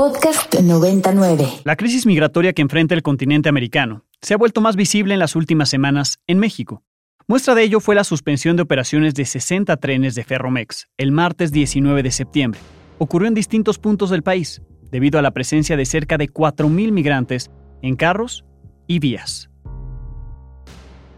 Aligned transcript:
Podcast 0.00 0.58
99. 0.58 1.46
La 1.64 1.76
crisis 1.76 2.06
migratoria 2.06 2.54
que 2.54 2.62
enfrenta 2.62 2.94
el 2.94 3.02
continente 3.02 3.50
americano 3.50 4.06
se 4.22 4.32
ha 4.32 4.38
vuelto 4.38 4.62
más 4.62 4.74
visible 4.74 5.12
en 5.12 5.20
las 5.20 5.36
últimas 5.36 5.68
semanas 5.68 6.20
en 6.26 6.38
México. 6.38 6.82
Muestra 7.26 7.54
de 7.54 7.64
ello 7.64 7.80
fue 7.80 7.94
la 7.94 8.02
suspensión 8.02 8.56
de 8.56 8.62
operaciones 8.62 9.12
de 9.12 9.26
60 9.26 9.76
trenes 9.76 10.14
de 10.14 10.24
Ferromex 10.24 10.86
el 10.96 11.12
martes 11.12 11.52
19 11.52 12.02
de 12.02 12.12
septiembre. 12.12 12.58
Ocurrió 12.96 13.28
en 13.28 13.34
distintos 13.34 13.78
puntos 13.78 14.08
del 14.08 14.22
país, 14.22 14.62
debido 14.90 15.18
a 15.18 15.22
la 15.22 15.32
presencia 15.32 15.76
de 15.76 15.84
cerca 15.84 16.16
de 16.16 16.30
4.000 16.30 16.92
migrantes 16.92 17.50
en 17.82 17.94
carros 17.94 18.46
y 18.86 19.00
vías. 19.00 19.50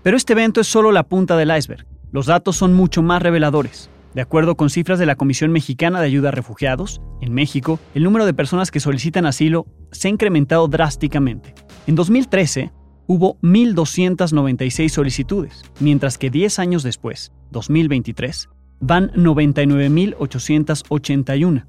Pero 0.02 0.16
este 0.16 0.32
evento 0.32 0.60
es 0.60 0.66
solo 0.66 0.90
la 0.90 1.04
punta 1.04 1.36
del 1.36 1.56
iceberg. 1.56 1.86
Los 2.10 2.26
datos 2.26 2.56
son 2.56 2.74
mucho 2.74 3.00
más 3.00 3.22
reveladores. 3.22 3.91
De 4.14 4.20
acuerdo 4.20 4.56
con 4.56 4.68
cifras 4.68 4.98
de 4.98 5.06
la 5.06 5.16
Comisión 5.16 5.52
Mexicana 5.52 6.00
de 6.00 6.06
Ayuda 6.06 6.28
a 6.28 6.32
Refugiados, 6.32 7.00
en 7.22 7.32
México, 7.32 7.80
el 7.94 8.02
número 8.02 8.26
de 8.26 8.34
personas 8.34 8.70
que 8.70 8.80
solicitan 8.80 9.24
asilo 9.24 9.64
se 9.90 10.08
ha 10.08 10.10
incrementado 10.10 10.68
drásticamente. 10.68 11.54
En 11.86 11.94
2013, 11.94 12.72
hubo 13.06 13.38
1.296 13.40 14.90
solicitudes, 14.90 15.62
mientras 15.80 16.18
que 16.18 16.28
10 16.28 16.58
años 16.58 16.82
después, 16.82 17.32
2023, 17.50 18.50
van 18.80 19.10
99.881. 19.12 21.64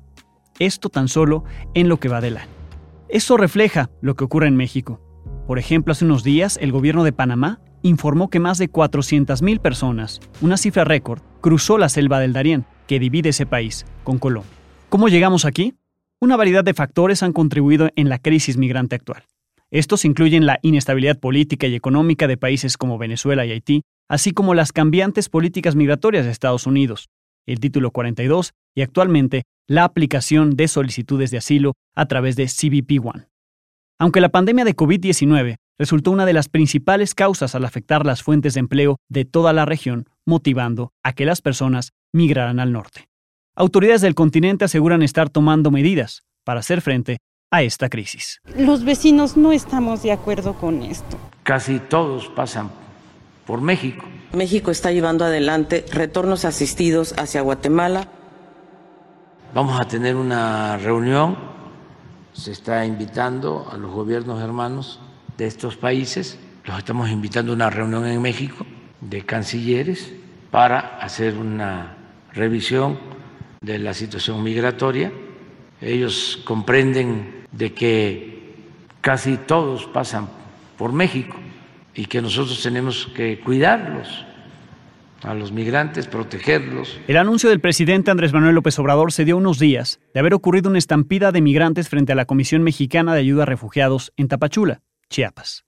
Esto 0.60 0.90
tan 0.90 1.08
solo 1.08 1.46
en 1.74 1.88
lo 1.88 1.98
que 1.98 2.10
va 2.10 2.20
del 2.20 2.36
año. 2.38 2.52
Eso 3.08 3.38
refleja 3.38 3.90
lo 4.02 4.16
que 4.16 4.26
ocurre 4.26 4.48
en 4.48 4.58
México. 4.58 5.00
Por 5.48 5.58
ejemplo, 5.60 5.94
hace 5.94 6.06
unos 6.06 6.24
días 6.24 6.58
el 6.62 6.72
gobierno 6.72 7.04
de 7.04 7.14
Panamá 7.14 7.60
informó 7.84 8.30
que 8.30 8.40
más 8.40 8.58
de 8.58 8.72
400.000 8.72 9.60
personas, 9.60 10.20
una 10.42 10.58
cifra 10.58 10.84
récord, 10.84 11.22
cruzó 11.42 11.78
la 11.78 11.90
selva 11.90 12.20
del 12.20 12.34
Darién, 12.34 12.66
que 12.88 13.00
divide 13.00 13.30
ese 13.30 13.46
país 13.46 13.86
con 14.04 14.18
Colombia. 14.18 14.52
¿Cómo 14.90 15.10
llegamos 15.10 15.46
aquí? 15.46 15.76
Una 16.20 16.38
variedad 16.38 16.64
de 16.64 16.74
factores 16.74 17.22
han 17.22 17.34
contribuido 17.34 17.90
en 17.96 18.10
la 18.10 18.18
crisis 18.18 18.58
migrante 18.58 18.96
actual. 18.96 19.24
Estos 19.72 20.06
incluyen 20.06 20.46
la 20.46 20.60
inestabilidad 20.62 21.20
política 21.20 21.68
y 21.68 21.76
económica 21.76 22.28
de 22.28 22.38
países 22.38 22.78
como 22.78 22.98
Venezuela 22.98 23.46
y 23.46 23.52
Haití, 23.52 23.82
así 24.08 24.32
como 24.32 24.54
las 24.54 24.72
cambiantes 24.72 25.30
políticas 25.30 25.76
migratorias 25.76 26.26
de 26.26 26.32
Estados 26.32 26.68
Unidos, 26.68 27.10
el 27.46 27.60
Título 27.60 27.92
42 27.92 28.54
y 28.76 28.82
actualmente 28.82 29.44
la 29.68 29.84
aplicación 29.84 30.56
de 30.56 30.68
solicitudes 30.68 31.32
de 31.32 31.40
asilo 31.40 31.74
a 31.96 32.06
través 32.06 32.36
de 32.36 32.46
CBP-1. 32.46 33.28
Aunque 34.04 34.20
la 34.20 34.28
pandemia 34.28 34.66
de 34.66 34.76
COVID-19 34.76 35.56
resultó 35.80 36.12
una 36.12 36.26
de 36.26 36.34
las 36.34 36.50
principales 36.50 37.16
causas 37.16 37.56
al 37.56 37.64
afectar 37.64 38.06
las 38.06 38.22
fuentes 38.22 38.54
de 38.54 38.60
empleo 38.60 38.98
de 39.08 39.24
toda 39.24 39.54
la 39.54 39.64
región, 39.64 40.10
motivando 40.26 40.92
a 41.04 41.14
que 41.14 41.24
las 41.24 41.42
personas 41.42 41.94
migraran 42.12 42.60
al 42.60 42.74
norte. 42.74 43.08
Autoridades 43.56 44.02
del 44.02 44.14
continente 44.14 44.66
aseguran 44.66 45.04
estar 45.04 45.30
tomando 45.30 45.72
medidas 45.72 46.24
para 46.44 46.60
hacer 46.60 46.82
frente 46.82 47.20
a 47.50 47.64
esta 47.64 47.88
crisis. 47.88 48.42
Los 48.58 48.84
vecinos 48.84 49.38
no 49.38 49.54
estamos 49.54 50.04
de 50.04 50.12
acuerdo 50.12 50.56
con 50.56 50.82
esto. 50.84 51.18
Casi 51.44 51.80
todos 51.80 52.28
pasan 52.28 52.72
por 53.46 53.62
México. 53.62 54.04
México 54.34 54.70
está 54.70 54.92
llevando 54.92 55.24
adelante 55.24 55.86
retornos 55.90 56.44
asistidos 56.44 57.16
hacia 57.18 57.40
Guatemala. 57.40 58.10
Vamos 59.54 59.80
a 59.80 59.88
tener 59.88 60.18
una 60.18 60.76
reunión, 60.78 61.53
se 62.34 62.52
está 62.52 62.86
invitando 62.86 63.68
a 63.72 63.78
los 63.78 63.92
gobiernos 63.92 64.42
hermanos 64.42 65.00
de 65.38 65.46
estos 65.46 65.78
países. 65.78 66.38
Los 66.66 66.78
estamos 66.78 67.10
invitando 67.10 67.52
a 67.52 67.56
una 67.56 67.70
reunión 67.70 68.06
en 68.06 68.22
México 68.22 68.66
de 69.02 69.26
cancilleres 69.26 70.12
para 70.52 70.98
hacer 71.00 71.36
una 71.36 71.98
revisión 72.34 72.98
de 73.62 73.80
la 73.80 73.94
situación 73.94 74.44
migratoria. 74.44 75.12
Ellos 75.82 76.40
comprenden 76.44 77.46
de 77.52 77.74
que 77.74 78.56
casi 79.02 79.38
todos 79.38 79.86
pasan 79.86 80.30
por 80.78 80.92
México 80.94 81.38
y 81.94 82.06
que 82.06 82.22
nosotros 82.22 82.62
tenemos 82.62 83.08
que 83.16 83.40
cuidarlos 83.40 84.26
a 85.26 85.34
los 85.34 85.52
migrantes, 85.52 86.08
protegerlos. 86.08 87.00
El 87.08 87.18
anuncio 87.18 87.50
del 87.50 87.60
presidente 87.60 88.12
Andrés 88.12 88.34
Manuel 88.34 88.56
López 88.56 88.78
Obrador 88.80 89.12
se 89.12 89.26
dio 89.26 89.38
unos 89.38 89.60
días 89.60 90.00
de 90.14 90.20
haber 90.20 90.34
ocurrido 90.34 90.70
una 90.70 90.80
estampida 90.80 91.32
de 91.32 91.42
migrantes 91.42 91.90
frente 91.90 92.12
a 92.12 92.16
la 92.16 92.26
Comisión 92.26 92.64
Mexicana 92.64 93.14
de 93.14 93.22
Ayuda 93.22 93.44
a 93.44 93.46
Refugiados 93.46 94.14
en 94.18 94.28
Tapachula. 94.28 94.82
Chiapas. 95.10 95.64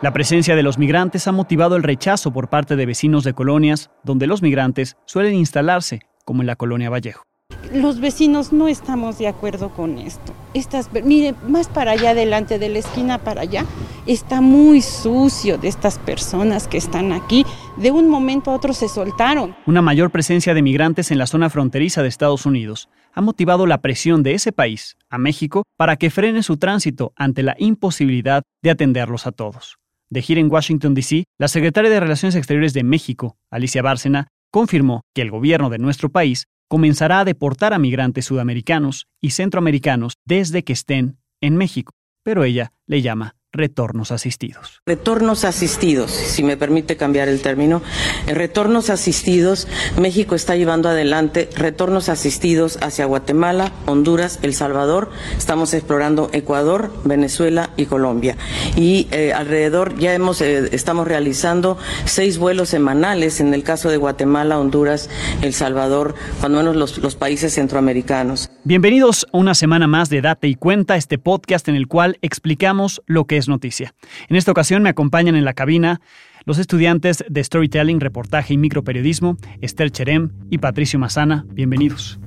La 0.00 0.12
presencia 0.12 0.54
de 0.54 0.62
los 0.62 0.78
migrantes 0.78 1.26
ha 1.26 1.32
motivado 1.32 1.74
el 1.74 1.82
rechazo 1.82 2.32
por 2.32 2.48
parte 2.48 2.76
de 2.76 2.86
vecinos 2.86 3.24
de 3.24 3.34
colonias 3.34 3.90
donde 4.04 4.28
los 4.28 4.42
migrantes 4.42 4.96
suelen 5.06 5.34
instalarse, 5.34 6.02
como 6.24 6.42
en 6.42 6.46
la 6.46 6.54
colonia 6.54 6.88
Vallejo 6.88 7.28
los 7.72 8.00
vecinos 8.00 8.52
no 8.52 8.68
estamos 8.68 9.18
de 9.18 9.28
acuerdo 9.28 9.70
con 9.70 9.98
esto. 9.98 10.32
Estas, 10.54 10.90
mire, 11.04 11.34
más 11.46 11.68
para 11.68 11.92
allá 11.92 12.10
adelante 12.10 12.58
de 12.58 12.68
la 12.68 12.78
esquina 12.78 13.18
para 13.18 13.42
allá, 13.42 13.64
está 14.06 14.40
muy 14.40 14.80
sucio 14.80 15.58
de 15.58 15.68
estas 15.68 15.98
personas 15.98 16.68
que 16.68 16.78
están 16.78 17.12
aquí. 17.12 17.44
De 17.76 17.90
un 17.90 18.08
momento 18.08 18.50
a 18.50 18.54
otro 18.54 18.72
se 18.72 18.88
soltaron. 18.88 19.54
Una 19.66 19.82
mayor 19.82 20.10
presencia 20.10 20.54
de 20.54 20.62
migrantes 20.62 21.10
en 21.10 21.18
la 21.18 21.26
zona 21.26 21.50
fronteriza 21.50 22.02
de 22.02 22.08
Estados 22.08 22.46
Unidos 22.46 22.88
ha 23.12 23.20
motivado 23.20 23.66
la 23.66 23.78
presión 23.78 24.22
de 24.22 24.34
ese 24.34 24.52
país 24.52 24.96
a 25.10 25.18
México 25.18 25.64
para 25.76 25.96
que 25.96 26.10
frene 26.10 26.42
su 26.42 26.56
tránsito 26.56 27.12
ante 27.16 27.42
la 27.42 27.56
imposibilidad 27.58 28.42
de 28.62 28.70
atenderlos 28.70 29.26
a 29.26 29.32
todos. 29.32 29.76
De 30.10 30.22
gira 30.22 30.40
en 30.40 30.50
Washington, 30.50 30.94
D.C., 30.94 31.24
la 31.38 31.48
secretaria 31.48 31.90
de 31.90 32.00
Relaciones 32.00 32.34
Exteriores 32.34 32.72
de 32.72 32.82
México, 32.82 33.36
Alicia 33.50 33.82
Bárcena, 33.82 34.28
confirmó 34.50 35.02
que 35.14 35.22
el 35.22 35.30
gobierno 35.30 35.68
de 35.68 35.78
nuestro 35.78 36.08
país 36.08 36.46
comenzará 36.68 37.20
a 37.20 37.24
deportar 37.24 37.72
a 37.72 37.78
migrantes 37.78 38.26
sudamericanos 38.26 39.08
y 39.20 39.30
centroamericanos 39.30 40.14
desde 40.24 40.64
que 40.64 40.74
estén 40.74 41.18
en 41.40 41.56
México, 41.56 41.92
pero 42.22 42.44
ella 42.44 42.72
le 42.86 43.02
llama 43.02 43.37
retornos 43.58 44.12
asistidos. 44.12 44.80
Retornos 44.86 45.44
asistidos, 45.44 46.12
si 46.12 46.42
me 46.42 46.56
permite 46.56 46.96
cambiar 46.96 47.28
el 47.28 47.42
término. 47.42 47.82
En 48.26 48.36
retornos 48.36 48.88
asistidos, 48.88 49.66
México 50.00 50.34
está 50.34 50.56
llevando 50.56 50.88
adelante 50.88 51.50
retornos 51.56 52.08
asistidos 52.08 52.78
hacia 52.80 53.04
Guatemala, 53.04 53.72
Honduras, 53.86 54.38
El 54.42 54.54
Salvador. 54.54 55.10
Estamos 55.36 55.74
explorando 55.74 56.30
Ecuador, 56.32 56.92
Venezuela 57.04 57.70
y 57.76 57.86
Colombia. 57.86 58.36
Y 58.76 59.08
eh, 59.10 59.32
alrededor 59.32 59.98
ya 59.98 60.14
hemos 60.14 60.40
eh, 60.40 60.68
estamos 60.72 61.08
realizando 61.08 61.76
seis 62.04 62.38
vuelos 62.38 62.68
semanales 62.68 63.40
en 63.40 63.52
el 63.54 63.64
caso 63.64 63.90
de 63.90 63.96
Guatemala, 63.96 64.58
Honduras, 64.58 65.10
El 65.42 65.52
Salvador, 65.52 66.14
cuando 66.38 66.58
menos 66.58 66.76
los, 66.76 66.98
los 66.98 67.16
países 67.16 67.54
centroamericanos. 67.54 68.50
Bienvenidos 68.62 69.26
a 69.32 69.36
una 69.36 69.54
semana 69.54 69.88
más 69.88 70.10
de 70.10 70.20
Date 70.20 70.46
y 70.46 70.54
Cuenta, 70.54 70.94
este 70.94 71.18
podcast 71.18 71.68
en 71.68 71.74
el 71.74 71.88
cual 71.88 72.18
explicamos 72.22 73.02
lo 73.06 73.24
que 73.24 73.36
es 73.36 73.47
noticia. 73.48 73.94
En 74.28 74.36
esta 74.36 74.52
ocasión 74.52 74.82
me 74.82 74.90
acompañan 74.90 75.36
en 75.36 75.44
la 75.44 75.54
cabina 75.54 76.00
los 76.44 76.58
estudiantes 76.58 77.24
de 77.28 77.44
Storytelling, 77.44 78.00
Reportaje 78.00 78.54
y 78.54 78.56
Microperiodismo, 78.56 79.36
Esther 79.60 79.90
Cherem 79.90 80.30
y 80.50 80.58
Patricio 80.58 80.98
Mazana. 80.98 81.44
Bienvenidos. 81.52 82.18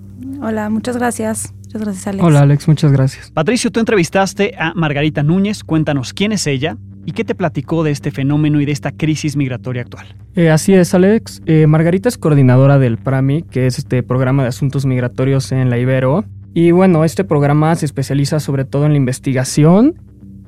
Hola, 0.41 0.69
muchas 0.69 0.97
gracias. 0.97 1.53
Muchas 1.65 1.81
gracias, 1.81 2.07
Alex. 2.07 2.23
Hola, 2.23 2.41
Alex, 2.41 2.67
muchas 2.67 2.91
gracias. 2.91 3.31
Patricio, 3.31 3.71
tú 3.71 3.79
entrevistaste 3.79 4.53
a 4.57 4.73
Margarita 4.75 5.23
Núñez. 5.23 5.63
Cuéntanos 5.63 6.13
quién 6.13 6.31
es 6.31 6.45
ella 6.45 6.77
y 7.05 7.13
qué 7.13 7.23
te 7.23 7.33
platicó 7.33 7.83
de 7.83 7.91
este 7.91 8.11
fenómeno 8.11 8.61
y 8.61 8.65
de 8.65 8.71
esta 8.71 8.91
crisis 8.91 9.35
migratoria 9.35 9.81
actual. 9.81 10.15
Eh, 10.35 10.49
así 10.49 10.73
es, 10.73 10.93
Alex. 10.93 11.41
Eh, 11.45 11.67
Margarita 11.67 12.09
es 12.09 12.17
coordinadora 12.17 12.77
del 12.77 12.97
PRAMI, 12.97 13.43
que 13.43 13.67
es 13.67 13.77
este 13.79 14.03
programa 14.03 14.43
de 14.43 14.49
asuntos 14.49 14.85
migratorios 14.85 15.51
en 15.51 15.69
la 15.69 15.77
Ibero. 15.77 16.25
Y 16.53 16.71
bueno, 16.71 17.05
este 17.05 17.23
programa 17.23 17.73
se 17.75 17.85
especializa 17.85 18.39
sobre 18.39 18.65
todo 18.65 18.85
en 18.85 18.91
la 18.91 18.97
investigación 18.97 19.95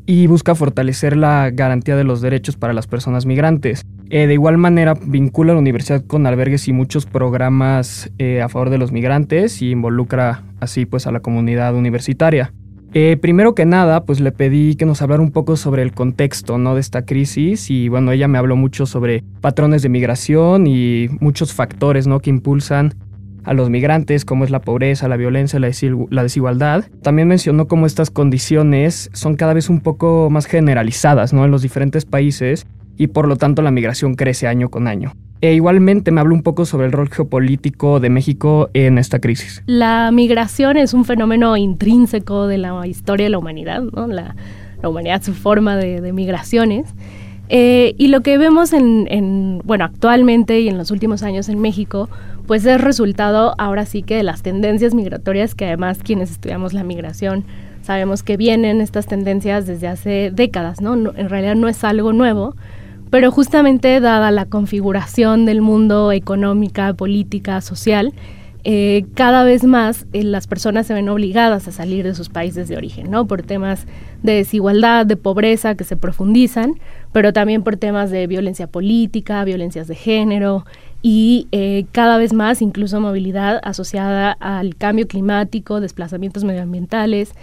y 0.05 0.27
busca 0.27 0.55
fortalecer 0.55 1.15
la 1.15 1.49
garantía 1.51 1.95
de 1.95 2.03
los 2.03 2.21
derechos 2.21 2.55
para 2.57 2.73
las 2.73 2.87
personas 2.87 3.25
migrantes. 3.25 3.83
Eh, 4.09 4.27
de 4.27 4.33
igual 4.33 4.57
manera, 4.57 4.93
vincula 4.93 5.53
la 5.53 5.59
universidad 5.59 6.03
con 6.05 6.27
albergues 6.27 6.67
y 6.67 6.73
muchos 6.73 7.05
programas 7.05 8.11
eh, 8.19 8.41
a 8.41 8.50
favor 8.50 8.69
de 8.69 8.77
los 8.77 8.91
migrantes 8.91 9.61
y 9.61 9.71
involucra 9.71 10.44
así 10.59 10.85
pues 10.85 11.07
a 11.07 11.11
la 11.11 11.21
comunidad 11.21 11.75
universitaria. 11.75 12.53
Eh, 12.95 13.17
primero 13.19 13.55
que 13.55 13.65
nada, 13.65 14.05
pues 14.05 14.19
le 14.19 14.31
pedí 14.31 14.75
que 14.75 14.85
nos 14.85 15.01
hablara 15.01 15.23
un 15.23 15.31
poco 15.31 15.55
sobre 15.55 15.81
el 15.81 15.94
contexto 15.94 16.59
¿no? 16.59 16.75
de 16.75 16.81
esta 16.81 17.06
crisis 17.06 17.71
y 17.71 17.89
bueno, 17.89 18.11
ella 18.11 18.27
me 18.27 18.38
habló 18.38 18.56
mucho 18.56 18.85
sobre 18.85 19.23
patrones 19.41 19.81
de 19.81 19.89
migración 19.89 20.67
y 20.67 21.07
muchos 21.19 21.53
factores 21.53 22.06
¿no? 22.06 22.19
que 22.19 22.29
impulsan 22.29 22.94
a 23.44 23.54
los 23.54 23.69
migrantes, 23.69 24.25
como 24.25 24.44
es 24.44 24.50
la 24.50 24.62
pobreza, 24.62 25.07
la 25.07 25.18
violencia, 25.18 25.60
la 25.60 26.24
desigualdad. 26.24 26.86
También 27.01 27.28
mencionó 27.28 27.68
cómo 27.68 27.86
estas 27.86 28.10
condiciones 28.10 29.10
son 29.13 29.36
cada 29.36 29.54
vez 29.54 29.69
un 29.69 29.81
poco 29.81 30.30
más 30.30 30.45
generalizadas 30.45 31.34
¿no? 31.34 31.45
en 31.45 31.51
los 31.51 31.62
diferentes 31.62 32.06
países 32.06 32.66
y 32.98 33.07
por 33.07 33.28
lo 33.28 33.36
tanto 33.36 33.62
la 33.62 33.72
migración 33.72 34.16
crece 34.16 34.48
año 34.48 34.69
con 34.69 34.88
año. 34.88 35.13
E 35.42 35.54
igualmente 35.54 36.12
me 36.12 36.22
habló 36.22 36.36
un 36.36 36.42
poco 36.42 36.63
sobre 36.63 36.86
el 36.86 36.94
rol 36.94 37.10
geopolítico 37.10 38.00
de 38.00 38.10
México 38.10 38.69
en 38.74 38.98
esta 38.98 39.19
crisis. 39.19 39.62
La 39.66 40.10
migración 40.12 40.78
es 40.78 40.94
un 40.94 41.04
fenómeno 41.04 41.57
intrínseco 41.57 42.48
de 42.48 42.57
la 42.57 42.88
historia 42.88 43.25
de 43.25 43.30
la 43.31 43.40
humanidad, 43.40 43.81
¿no? 43.81 44.07
la, 44.07 44.36
humanidad, 44.84 45.22
su 45.22 45.34
forma 45.34 45.75
de, 45.75 46.13
migraciones. 46.13 46.94
Eh, 47.50 47.94
y 47.98 48.07
lo 48.07 48.22
que 48.22 48.38
vemos 48.38 48.72
en, 48.72 49.62
bueno, 49.66 49.84
actualmente 49.84 50.62
y 50.62 50.69
en 50.69 50.78
los 50.78 50.92
últimos 50.92 51.24
años 51.24 51.50
en 51.50 51.60
México, 51.60 52.10
pues 52.48 52.66
es 52.66 52.80
resultado 52.80 53.56
ahora 53.57 53.86
sí 53.86 54.04
que 54.04 54.16
de 54.18 54.24
las 54.24 54.42
tendencias 54.42 54.94
migratorias 54.94 55.56
que 55.56 55.66
además 55.66 56.00
quienes 56.04 56.31
estudiamos 56.31 56.74
la 56.74 56.84
migración 56.84 57.45
sabemos 57.81 58.24
que 58.24 58.38
vienen 58.38 58.81
estas 58.81 59.07
tendencias 59.07 59.68
desde 59.68 59.88
hace 59.88 60.31
décadas, 60.34 60.81
¿no? 60.81 60.94
en 60.94 61.30
realidad 61.30 61.56
no 61.56 61.68
es 61.68 61.84
algo 61.84 62.13
nuevo, 62.13 62.56
pero 63.10 63.30
justamente 63.30 64.00
dada 64.00 64.31
la 64.31 64.45
configuración 64.45 65.45
del 65.45 65.62
mundo 65.62 66.12
económica, 66.12 66.94
política, 66.94 67.62
social, 67.62 68.13
eh, 68.66 69.06
cada 69.13 69.44
vez 69.44 69.66
más 69.66 70.06
eh, 70.13 70.24
las 70.24 70.48
personas 70.48 70.88
se 70.88 70.94
ven 70.94 71.10
obligadas 71.10 71.68
a 71.68 71.74
salir 71.74 72.06
de 72.06 72.16
sus 72.16 72.30
países 72.30 72.69
de 72.69 72.78
origen, 72.78 73.12
¿no? 73.12 73.28
Por 73.28 73.42
temas 73.42 73.86
de 74.22 74.36
desigualdad, 74.36 75.06
de 75.06 75.18
pobreza 75.18 75.75
que 75.75 75.84
se 75.84 75.98
profundizan, 75.98 76.80
pero 77.12 77.34
también 77.34 77.63
por 77.63 77.75
temas 77.75 78.10
de 78.10 78.25
violencia 78.25 78.68
política, 78.68 79.44
violencias 79.44 79.88
de 79.88 79.95
género 79.95 80.66
y 81.05 81.50
eh, 81.51 81.85
cada 81.91 82.17
vez 82.17 82.31
más 82.31 82.61
incluso 82.61 83.00
movilidad 83.01 83.59
asociada 83.63 84.31
al 84.31 84.75
cambio 84.77 85.05
climático, 85.05 85.81
desplazamientos 85.81 86.45
medioambientales 86.45 87.33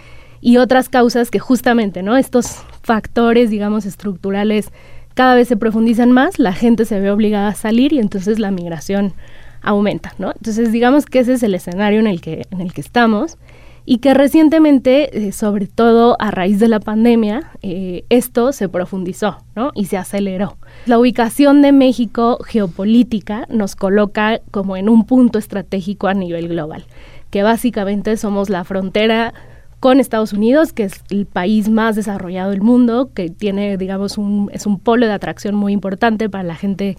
y 0.41 0.57
otras 0.57 0.89
causas 0.89 1.29
que 1.29 1.37
justamente, 1.37 2.01
¿no? 2.01 2.17
Estos 2.17 2.63
factores, 2.81 3.51
digamos, 3.51 3.85
estructurales 3.85 4.71
cada 5.13 5.35
vez 5.35 5.47
se 5.47 5.57
profundizan 5.57 6.11
más, 6.11 6.39
la 6.39 6.53
gente 6.53 6.85
se 6.85 6.99
ve 6.99 7.11
obligada 7.11 7.49
a 7.49 7.55
salir 7.55 7.93
y 7.93 7.99
entonces 7.99 8.39
la 8.39 8.49
migración 8.49 9.13
aumenta, 9.61 10.13
¿no? 10.17 10.31
Entonces, 10.31 10.71
digamos 10.71 11.05
que 11.05 11.19
ese 11.19 11.33
es 11.33 11.43
el 11.43 11.53
escenario 11.53 11.99
en 11.99 12.07
el 12.07 12.19
que, 12.19 12.47
en 12.49 12.61
el 12.61 12.73
que 12.73 12.81
estamos 12.81 13.37
y 13.85 13.97
que 13.97 14.13
recientemente, 14.13 15.27
eh, 15.27 15.31
sobre 15.31 15.67
todo 15.67 16.15
a 16.19 16.31
raíz 16.31 16.59
de 16.59 16.67
la 16.67 16.79
pandemia, 16.79 17.51
eh, 17.61 18.05
esto 18.09 18.51
se 18.51 18.69
profundizó 18.69 19.37
¿no? 19.55 19.71
y 19.73 19.85
se 19.85 19.97
aceleró. 19.97 20.57
La 20.85 20.99
ubicación 20.99 21.61
de 21.61 21.71
México 21.71 22.39
geopolítica 22.45 23.45
nos 23.49 23.75
coloca 23.75 24.39
como 24.51 24.77
en 24.77 24.89
un 24.89 25.05
punto 25.05 25.39
estratégico 25.39 26.07
a 26.07 26.13
nivel 26.13 26.47
global, 26.47 26.85
que 27.29 27.43
básicamente 27.43 28.17
somos 28.17 28.49
la 28.49 28.63
frontera 28.63 29.33
con 29.79 29.99
Estados 29.99 30.31
Unidos, 30.31 30.73
que 30.73 30.83
es 30.83 31.01
el 31.09 31.25
país 31.25 31.67
más 31.69 31.95
desarrollado 31.95 32.51
del 32.51 32.61
mundo, 32.61 33.09
que 33.15 33.31
tiene, 33.31 33.77
digamos, 33.77 34.17
es 34.51 34.65
un 34.67 34.79
polo 34.79 35.07
de 35.07 35.13
atracción 35.13 35.55
muy 35.55 35.73
importante 35.73 36.29
para 36.29 36.43
la 36.43 36.55
gente 36.55 36.97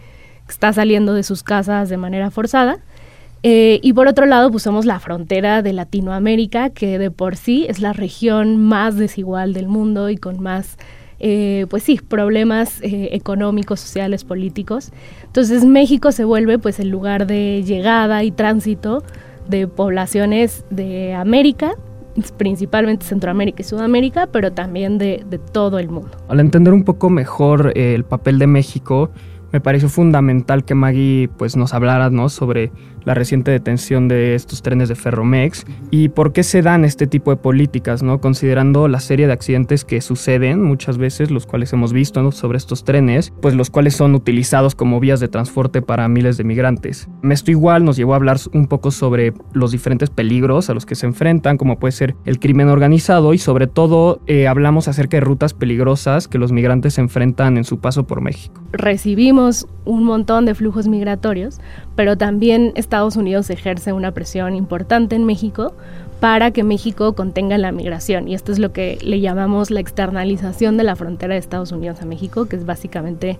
está 0.48 0.72
saliendo 0.72 1.14
de 1.14 1.22
sus 1.22 1.42
casas 1.42 1.88
de 1.88 1.96
manera 1.96 2.30
forzada. 2.30 2.78
Eh, 3.42 3.80
y 3.82 3.92
por 3.92 4.06
otro 4.06 4.26
lado, 4.26 4.50
pues 4.50 4.62
somos 4.62 4.86
la 4.86 5.00
frontera 5.00 5.62
de 5.62 5.72
Latinoamérica, 5.72 6.70
que 6.70 6.98
de 6.98 7.10
por 7.10 7.36
sí 7.36 7.66
es 7.68 7.80
la 7.80 7.92
región 7.92 8.56
más 8.56 8.96
desigual 8.96 9.52
del 9.52 9.66
mundo 9.66 10.10
y 10.10 10.16
con 10.16 10.40
más, 10.40 10.76
eh, 11.18 11.66
pues 11.68 11.82
sí, 11.82 11.98
problemas 12.06 12.80
eh, 12.82 13.08
económicos, 13.12 13.80
sociales, 13.80 14.24
políticos. 14.24 14.92
Entonces 15.24 15.64
México 15.64 16.12
se 16.12 16.24
vuelve 16.24 16.58
pues 16.58 16.78
el 16.78 16.88
lugar 16.88 17.26
de 17.26 17.64
llegada 17.66 18.22
y 18.22 18.30
tránsito 18.30 19.02
de 19.48 19.66
poblaciones 19.66 20.64
de 20.70 21.14
América, 21.14 21.72
principalmente 22.36 23.06
Centroamérica 23.06 23.62
y 23.62 23.64
Sudamérica, 23.64 24.28
pero 24.28 24.52
también 24.52 24.98
de, 24.98 25.24
de 25.28 25.38
todo 25.38 25.80
el 25.80 25.88
mundo. 25.88 26.10
Al 26.28 26.38
entender 26.38 26.72
un 26.72 26.84
poco 26.84 27.10
mejor 27.10 27.72
el 27.74 28.04
papel 28.04 28.38
de 28.38 28.46
México, 28.46 29.10
me 29.52 29.60
pareció 29.60 29.88
fundamental 29.88 30.64
que 30.64 30.74
Maggie 30.74 31.28
pues, 31.36 31.56
nos 31.56 31.74
hablara 31.74 32.10
¿no? 32.10 32.28
sobre 32.30 32.72
la 33.04 33.14
reciente 33.14 33.50
detención 33.50 34.08
de 34.08 34.34
estos 34.34 34.62
trenes 34.62 34.88
de 34.88 34.94
Ferromex 34.94 35.64
y 35.90 36.08
por 36.08 36.32
qué 36.32 36.42
se 36.42 36.62
dan 36.62 36.84
este 36.84 37.06
tipo 37.06 37.30
de 37.30 37.36
políticas, 37.36 38.02
¿no? 38.02 38.20
considerando 38.20 38.88
la 38.88 39.00
serie 39.00 39.26
de 39.26 39.32
accidentes 39.32 39.84
que 39.84 40.00
suceden 40.00 40.62
muchas 40.62 40.98
veces, 40.98 41.30
los 41.30 41.46
cuales 41.46 41.72
hemos 41.72 41.92
visto 41.92 42.32
sobre 42.32 42.58
estos 42.58 42.84
trenes, 42.84 43.32
pues 43.40 43.54
los 43.54 43.70
cuales 43.70 43.94
son 43.96 44.14
utilizados 44.14 44.74
como 44.74 45.00
vías 45.00 45.20
de 45.20 45.28
transporte 45.28 45.82
para 45.82 46.08
miles 46.08 46.36
de 46.36 46.44
migrantes. 46.44 47.08
Esto 47.28 47.50
igual 47.50 47.84
nos 47.84 47.96
llevó 47.96 48.12
a 48.12 48.16
hablar 48.16 48.38
un 48.52 48.66
poco 48.66 48.90
sobre 48.90 49.32
los 49.52 49.72
diferentes 49.72 50.10
peligros 50.10 50.70
a 50.70 50.74
los 50.74 50.86
que 50.86 50.94
se 50.94 51.06
enfrentan, 51.06 51.56
como 51.56 51.78
puede 51.78 51.92
ser 51.92 52.14
el 52.24 52.38
crimen 52.38 52.68
organizado 52.68 53.34
y 53.34 53.38
sobre 53.38 53.66
todo 53.66 54.20
eh, 54.26 54.46
hablamos 54.46 54.88
acerca 54.88 55.16
de 55.16 55.22
rutas 55.22 55.54
peligrosas 55.54 56.28
que 56.28 56.38
los 56.38 56.52
migrantes 56.52 56.98
enfrentan 56.98 57.56
en 57.56 57.64
su 57.64 57.80
paso 57.80 58.06
por 58.06 58.20
México. 58.20 58.62
Recibimos 58.72 59.66
un 59.84 60.04
montón 60.04 60.44
de 60.44 60.54
flujos 60.54 60.88
migratorios, 60.88 61.60
pero 61.96 62.16
también 62.16 62.72
Estados 62.92 63.16
Unidos 63.16 63.48
ejerce 63.48 63.94
una 63.94 64.12
presión 64.12 64.54
importante 64.54 65.16
en 65.16 65.24
México 65.24 65.72
para 66.20 66.50
que 66.50 66.62
México 66.62 67.14
contenga 67.14 67.56
la 67.56 67.72
migración. 67.72 68.28
Y 68.28 68.34
esto 68.34 68.52
es 68.52 68.58
lo 68.58 68.74
que 68.74 68.98
le 69.02 69.22
llamamos 69.22 69.70
la 69.70 69.80
externalización 69.80 70.76
de 70.76 70.84
la 70.84 70.94
frontera 70.94 71.32
de 71.32 71.40
Estados 71.40 71.72
Unidos 71.72 72.02
a 72.02 72.04
México, 72.04 72.44
que 72.44 72.56
es 72.56 72.66
básicamente 72.66 73.38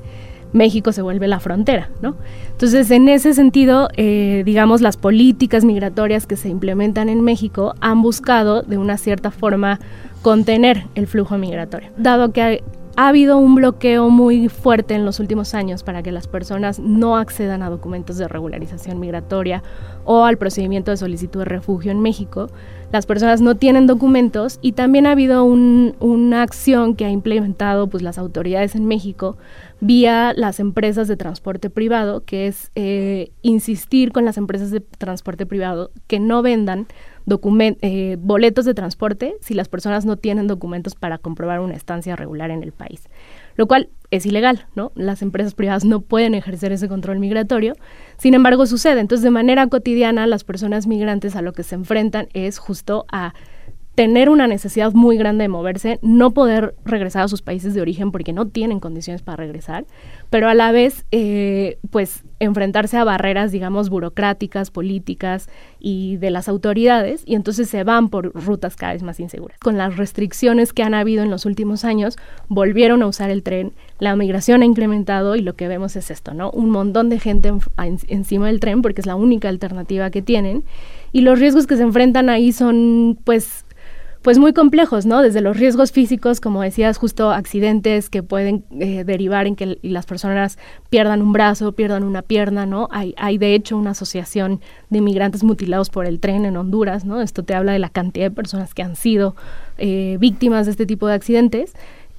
México 0.55 0.91
se 0.93 1.03
vuelve 1.03 1.29
la 1.29 1.39
frontera, 1.39 1.91
¿no? 2.01 2.15
Entonces, 2.53 2.91
en 2.91 3.11
ese 3.11 3.35
sentido, 3.35 3.91
eh, 3.99 4.43
digamos, 4.47 4.81
las 4.81 4.97
políticas 4.97 5.67
migratorias 5.67 6.27
que 6.27 6.37
se 6.37 6.49
implementan 6.49 7.11
en 7.11 7.21
México 7.21 7.75
han 7.83 8.01
buscado, 8.01 8.63
de 8.63 8.79
una 8.79 8.97
cierta 8.97 9.31
forma, 9.31 9.81
contener 10.23 10.87
el 10.95 11.07
flujo 11.07 11.37
migratorio. 11.37 11.91
Dado 11.99 12.33
que 12.33 12.63
ha 12.97 13.09
habido 13.09 13.39
un 13.39 13.55
bloqueo 13.55 14.11
muy 14.11 14.49
fuerte 14.49 14.95
en 14.95 15.05
los 15.05 15.19
últimos 15.19 15.55
años 15.55 15.83
para 15.83 16.03
que 16.03 16.13
las 16.13 16.27
personas 16.27 16.79
no 16.79 17.17
accedan 17.17 17.63
a 17.63 17.71
documentos 17.71 18.19
de 18.19 18.29
regularización 18.29 19.01
migratoria 19.01 19.63
o 20.05 20.25
al 20.25 20.37
procedimiento 20.37 20.91
de 20.91 20.99
solicitud 20.99 21.41
de 21.41 21.47
refugio 21.47 21.91
en 21.91 22.01
México. 22.01 22.51
Las 22.93 23.07
personas 23.07 23.41
no 23.41 23.55
tienen 23.57 23.87
documentos 23.87 24.59
y 24.61 24.73
también 24.73 25.07
ha 25.07 25.13
habido 25.13 25.45
una 25.45 26.43
acción 26.43 26.95
que 26.95 27.07
ha 27.07 27.11
implementado 27.11 27.87
pues, 27.87 28.03
las 28.03 28.19
autoridades 28.19 28.75
en 28.75 28.87
México 28.87 29.39
vía 29.83 30.33
las 30.37 30.61
empresas 30.61 31.09
de 31.09 31.17
transporte 31.17 31.69
privado, 31.69 32.25
que 32.25 32.47
es 32.47 32.71
eh, 32.77 33.33
insistir 33.43 34.13
con 34.13 34.25
las 34.25 34.37
empresas 34.37 34.71
de 34.71 34.79
transporte 34.79 35.45
privado 35.45 35.91
que 36.07 36.21
no 36.21 36.41
vendan 36.41 36.87
eh, 37.27 38.17
boletos 38.21 38.65
de 38.65 38.75
transporte 38.75 39.35
si 39.41 39.55
las 39.55 39.69
personas 39.69 40.07
no 40.07 40.17
tienen 40.17 40.47
documentos 40.47 40.95
para 40.95 41.19
comprobar 41.19 41.59
una 41.59 41.75
estancia 41.75 42.15
regular 42.15 42.53
en 42.53 42.63
el 42.63 42.71
país, 42.71 43.09
lo 43.57 43.67
cual 43.67 43.89
es 44.13 44.25
ilegal, 44.25 44.67
¿no? 44.77 44.93
Las 44.95 45.21
empresas 45.21 45.55
privadas 45.55 45.85
no 45.85 46.01
pueden 46.01 46.37
ejercer 46.37 46.71
ese 46.71 46.87
control 46.87 47.19
migratorio, 47.19 47.75
sin 48.19 48.35
embargo 48.35 48.67
sucede. 48.67 49.01
Entonces, 49.01 49.25
de 49.25 49.31
manera 49.31 49.67
cotidiana, 49.67 50.29
las 50.29 50.45
personas 50.45 50.87
migrantes 50.87 51.35
a 51.35 51.43
lo 51.43 51.55
que 51.55 51.65
se 51.65 51.75
enfrentan 51.75 52.29
es 52.35 52.59
justo 52.59 53.05
a 53.11 53.35
tener 53.95 54.31
una 54.31 54.47
necesidad 54.47 54.93
muy 54.95 55.19
grande 55.19 55.45
de 55.45 55.49
moverse, 55.49 55.99
no 56.01 56.31
poder 56.31 56.75
regresar 56.85 57.25
a 57.25 57.29
sus 57.29 57.43
países 57.43 57.75
de 57.75 57.83
origen 57.83 58.11
porque 58.11 58.33
no 58.33 58.49
tienen 58.49 58.81
condiciones 58.81 59.21
para 59.21 59.37
regresar, 59.37 59.85
pero 60.31 60.49
a 60.49 60.55
la 60.55 60.73
vez, 60.73 61.05
eh, 61.11 61.79
pues, 61.91 62.25
enfrentarse 62.39 62.97
a 62.97 63.05
barreras, 63.05 63.53
digamos, 63.53 63.91
burocráticas, 63.91 64.71
políticas 64.71 65.51
y 65.79 66.17
de 66.17 66.31
las 66.31 66.49
autoridades, 66.49 67.23
y 67.27 67.35
entonces 67.35 67.69
se 67.69 67.85
van 67.85 68.09
por 68.09 68.33
rutas 68.33 68.77
cada 68.77 68.95
vez 68.95 69.03
más 69.03 69.21
inseguras. 69.21 69.59
Con 69.59 69.77
las 69.77 69.97
restricciones 69.99 70.73
que 70.73 70.83
han 70.83 70.95
habido 70.95 71.23
en 71.23 71.31
los 71.31 71.45
últimos 71.45 71.85
años, 71.85 72.17
volvieron 72.49 73.03
a 73.03 73.07
usar 73.07 73.31
el 73.31 73.43
tren, 73.43 73.73
la 73.99 74.17
migración 74.17 74.63
ha 74.63 74.65
incrementado 74.65 75.37
y 75.37 75.43
lo 75.43 75.55
que 75.55 75.69
vemos 75.69 75.97
es 75.97 76.11
esto, 76.11 76.33
¿no? 76.33 76.51
Un 76.51 76.71
montón 76.71 77.11
de 77.11 77.21
gente 77.21 77.53
encima 78.09 78.47
del 78.47 78.59
tren 78.59 78.81
porque 78.81 79.03
es 79.03 79.07
la 79.07 79.17
única 79.17 79.51
alternativa 79.51 80.11
que 80.11 80.23
tienen, 80.23 80.65
y 81.13 81.21
los 81.21 81.39
riesgos 81.39 81.67
que 81.67 81.77
se 81.77 81.83
enfrentan 81.83 82.31
ahí 82.31 82.53
son, 82.53 83.19
pues, 83.23 83.67
pues 84.23 84.39
muy 84.39 84.53
complejos, 84.53 85.05
¿no? 85.05 85.21
Desde 85.21 85.41
los 85.41 85.57
riesgos 85.57 85.91
físicos, 85.91 86.41
como 86.41 86.63
decías, 86.63 86.97
justo 86.97 87.33
accidentes 87.33 88.09
que 88.09 88.23
pueden 88.23 88.65
eh, 88.79 89.03
derivar 89.05 89.47
en 89.47 89.57
que 89.57 89.79
las 89.83 90.07
personas 90.07 90.59
pierdan 90.91 91.23
un 91.23 91.33
brazo, 91.33 91.73
pierdan 91.73 92.05
una 92.05 92.23
pierna, 92.23 92.65
¿no? 92.65 92.89
Hay, 92.93 93.15
hay 93.19 93.37
de 93.39 93.55
hecho 93.55 93.77
una 93.77 93.91
asociación 93.91 94.61
de 94.91 95.01
migrantes 95.01 95.43
mutilados 95.43 95.91
por 95.91 96.07
el 96.07 96.21
tren 96.21 96.45
en 96.45 96.57
Honduras, 96.57 97.05
¿no? 97.05 97.21
Esto 97.21 97.43
te 97.43 97.55
habla 97.55 97.73
de 97.73 97.81
la 97.81 97.89
cantidad 97.89 98.27
de 98.27 98.31
personas 98.31 98.75
que 98.75 98.83
han 98.83 98.95
sido 98.95 99.35
eh, 99.79 100.17
víctimas 100.21 100.67
de 100.67 100.73
este 100.73 100.87
tipo 100.87 101.09
de 101.09 101.15
accidentes. 101.15 101.75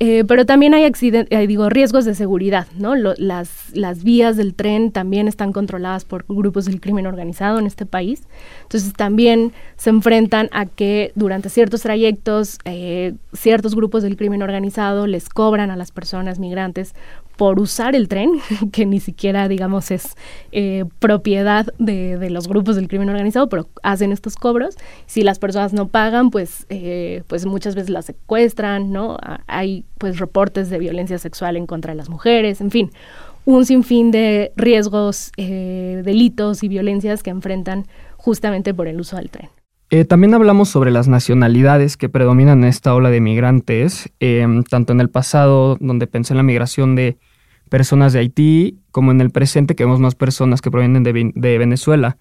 Eh, 0.05 0.25
pero 0.27 0.45
también 0.45 0.73
hay 0.73 0.83
eh, 0.83 1.47
digo, 1.47 1.69
riesgos 1.69 2.03
de 2.03 2.13
seguridad, 2.13 2.67
¿no? 2.77 2.93
las, 2.93 3.73
las 3.73 4.03
vías 4.03 4.35
del 4.35 4.53
tren 4.53 4.91
también 4.91 5.29
están 5.29 5.53
controladas 5.53 6.03
por 6.03 6.25
grupos 6.27 6.65
del 6.65 6.81
crimen 6.81 7.07
organizado 7.07 7.57
en 7.57 7.65
este 7.67 7.85
país. 7.85 8.23
Entonces 8.63 8.91
también 8.91 9.53
se 9.77 9.91
enfrentan 9.91 10.49
a 10.51 10.65
que 10.65 11.13
durante 11.15 11.47
ciertos 11.47 11.83
trayectos 11.83 12.59
eh, 12.65 13.13
ciertos 13.31 13.75
grupos 13.75 14.03
del 14.03 14.17
crimen 14.17 14.43
organizado 14.43 15.07
les 15.07 15.29
cobran 15.29 15.71
a 15.71 15.77
las 15.77 15.93
personas 15.93 16.37
migrantes 16.37 16.95
por 17.35 17.59
usar 17.59 17.95
el 17.95 18.07
tren, 18.07 18.31
que 18.71 18.85
ni 18.85 18.99
siquiera, 18.99 19.47
digamos, 19.47 19.91
es 19.91 20.15
eh, 20.51 20.85
propiedad 20.99 21.67
de, 21.77 22.29
los 22.29 22.47
grupos 22.47 22.75
del 22.75 22.87
crimen 22.87 23.09
organizado, 23.09 23.49
pero 23.49 23.67
hacen 23.83 24.11
estos 24.11 24.35
cobros. 24.35 24.77
Si 25.05 25.23
las 25.23 25.39
personas 25.39 25.73
no 25.73 25.87
pagan, 25.87 26.29
pues, 26.29 26.65
eh, 26.69 27.23
pues 27.27 27.45
muchas 27.45 27.75
veces 27.75 27.89
las 27.89 28.05
secuestran, 28.05 28.91
¿no? 28.91 29.17
Hay, 29.47 29.85
pues, 29.97 30.19
reportes 30.19 30.69
de 30.69 30.79
violencia 30.79 31.17
sexual 31.17 31.57
en 31.57 31.65
contra 31.65 31.93
de 31.93 31.97
las 31.97 32.09
mujeres, 32.09 32.61
en 32.61 32.71
fin, 32.71 32.91
un 33.45 33.65
sinfín 33.65 34.11
de 34.11 34.53
riesgos, 34.55 35.31
eh, 35.37 36.01
delitos 36.05 36.63
y 36.63 36.67
violencias 36.67 37.23
que 37.23 37.29
enfrentan 37.29 37.85
justamente 38.17 38.73
por 38.73 38.87
el 38.87 38.99
uso 38.99 39.17
del 39.17 39.29
tren. 39.29 39.49
También 40.07 40.33
hablamos 40.33 40.69
sobre 40.69 40.89
las 40.89 41.07
nacionalidades 41.07 41.97
que 41.97 42.09
predominan 42.09 42.63
en 42.63 42.69
esta 42.69 42.95
ola 42.95 43.09
de 43.09 43.21
migrantes, 43.21 44.11
tanto 44.69 44.93
en 44.93 44.99
el 44.99 45.09
pasado, 45.09 45.77
donde 45.79 46.07
pensé 46.07 46.33
en 46.33 46.37
la 46.37 46.43
migración 46.43 46.95
de 46.95 47.17
personas 47.69 48.13
de 48.13 48.19
Haití, 48.19 48.79
como 48.91 49.11
en 49.11 49.21
el 49.21 49.29
presente 49.29 49.75
que 49.75 49.83
vemos 49.83 49.99
más 49.99 50.15
personas 50.15 50.61
que 50.61 50.71
provienen 50.71 51.03
de 51.03 51.57
Venezuela 51.57 52.17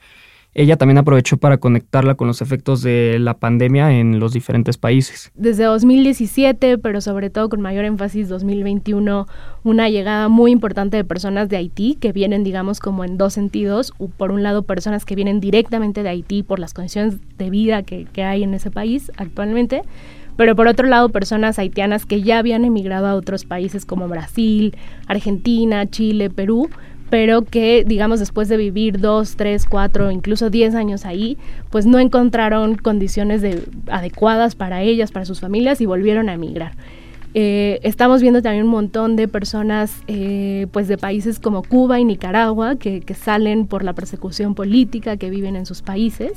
ella 0.55 0.77
también 0.77 0.99
aprovechó 0.99 1.39
para 1.39 1.59
conectarla 1.59 2.15
con 2.15 2.29
los 2.29 2.43
efectos 2.43 2.83
de 2.83 3.19
la 3.19 3.35
pandemia 3.35 3.93
en 3.93 4.21
los 4.21 4.33
diferentes 4.33 4.77
países. 4.77 5.31
Desde 5.35 5.65
2017, 5.65 6.79
pero 6.79 7.01
sobre 7.01 7.31
todo 7.31 7.49
con 7.49 7.61
mayor 7.61 7.85
énfasis 7.85 8.29
2021, 8.29 9.27
una 9.65 9.89
llegada 9.89 10.29
muy 10.29 10.51
importante 10.51 10.99
de 10.99 11.05
personas 11.05 11.49
de 11.49 11.57
Haití 11.57 11.97
que 11.99 12.13
vienen, 12.13 12.45
digamos, 12.45 12.81
como 12.81 13.05
en 13.05 13.17
dos 13.17 13.33
sentidos. 13.33 13.93
Por 14.17 14.31
un 14.31 14.43
lado, 14.43 14.63
personas 14.63 15.05
que 15.05 15.15
vienen 15.15 15.41
directamente 15.41 16.03
de 16.03 16.11
Haití 16.11 16.43
por 16.43 16.59
las 16.59 16.75
condiciones 16.75 17.17
de 17.39 17.51
vida 17.51 17.83
que, 17.83 18.07
que 18.13 18.25
hay 18.25 18.43
en 18.43 18.55
ese 18.55 18.71
país 18.71 19.11
actualmente 19.17 19.83
pero 20.37 20.57
por 20.57 20.67
otro 20.67 20.89
lado 20.89 21.11
personas 21.11 21.59
haitianas 21.59 22.07
que 22.07 22.23
ya 22.23 22.39
habían 22.39 22.65
emigrado 22.65 23.07
a 23.07 23.15
otros 23.15 23.45
países 23.45 23.85
como 23.85 24.09
Brasil, 24.09 24.77
Argentina, 25.07 25.87
Chile, 25.89 26.31
Perú, 26.31 26.71
pero 27.13 27.43
que, 27.43 27.85
digamos, 27.87 28.21
después 28.21 28.49
de 28.49 28.57
vivir 28.57 28.99
dos, 28.99 29.37
tres, 29.37 29.67
cuatro, 29.69 30.11
incluso 30.11 30.49
diez 30.49 30.75
años 30.75 31.05
ahí, 31.05 31.37
pues 31.69 31.85
no 31.85 31.99
encontraron 31.99 32.77
condiciones 32.77 33.43
de, 33.43 33.65
adecuadas 33.89 34.55
para 34.55 34.81
ellas, 34.81 35.13
para 35.13 35.27
sus 35.27 35.39
familias 35.39 35.83
y 35.83 35.85
volvieron 35.85 36.31
a 36.31 36.33
emigrar. 36.33 36.73
Eh, 37.35 37.81
estamos 37.83 38.23
viendo 38.23 38.41
también 38.41 38.65
un 38.65 38.71
montón 38.71 39.17
de 39.17 39.29
personas 39.29 39.95
eh, 40.07 40.69
pues 40.73 40.89
de 40.89 40.97
países 40.97 41.39
como 41.39 41.63
Cuba 41.63 42.01
y 42.01 42.07
Nicaragua 42.07 42.77
que, 42.77 43.03
que, 43.03 43.13
salen 43.13 43.67
por 43.67 43.85
la 43.85 43.93
persecución 43.93 44.55
política, 44.55 45.19
que 45.19 45.29
viven 45.29 45.55
en 45.55 45.67
sus 45.67 45.83
países. 45.83 46.33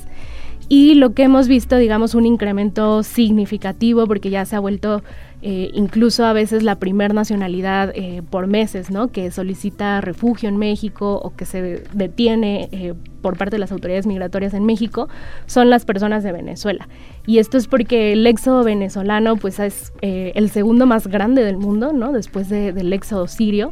Y 0.68 0.96
lo 0.96 1.14
que 1.14 1.24
hemos 1.24 1.48
visto, 1.48 1.78
digamos, 1.78 2.16
un 2.16 2.26
incremento 2.26 3.02
significativo 3.04 4.08
porque 4.08 4.30
ya 4.30 4.44
se 4.44 4.58
ha 4.58 4.60
vuelto 4.60 5.04
eh, 5.48 5.70
incluso 5.76 6.26
a 6.26 6.34
veces 6.34 6.64
la 6.64 6.80
primer 6.80 7.14
nacionalidad 7.14 7.92
eh, 7.94 8.24
por 8.28 8.48
meses, 8.48 8.90
¿no? 8.90 9.10
Que 9.10 9.30
solicita 9.30 10.02
refugio 10.02 10.50
en 10.50 10.58
México 10.58 11.22
o 11.24 11.36
que 11.36 11.46
se 11.46 11.84
detiene 11.94 12.68
eh, 12.72 12.96
por 13.22 13.38
parte 13.38 13.58
de 13.58 13.60
las 13.60 13.72
autoridades 13.72 14.08
migratorias 14.08 14.56
en 14.56 14.66
México, 14.66 15.08
son 15.46 15.70
las 15.70 15.86
personas 15.86 16.24
de 16.24 16.32
Venezuela. 16.32 16.90
Y 17.28 17.38
esto 17.38 17.60
es 17.60 17.68
porque 17.68 18.14
el 18.14 18.26
éxodo 18.26 18.64
venezolano, 18.64 19.36
pues, 19.36 19.60
es 19.60 19.94
el 20.02 20.50
segundo 20.50 20.88
más 20.88 21.06
grande 21.06 21.44
del 21.44 21.58
mundo, 21.58 21.94
¿no? 21.94 22.12
Después 22.12 22.50
del 22.50 22.92
éxodo 22.92 23.28
sirio. 23.28 23.72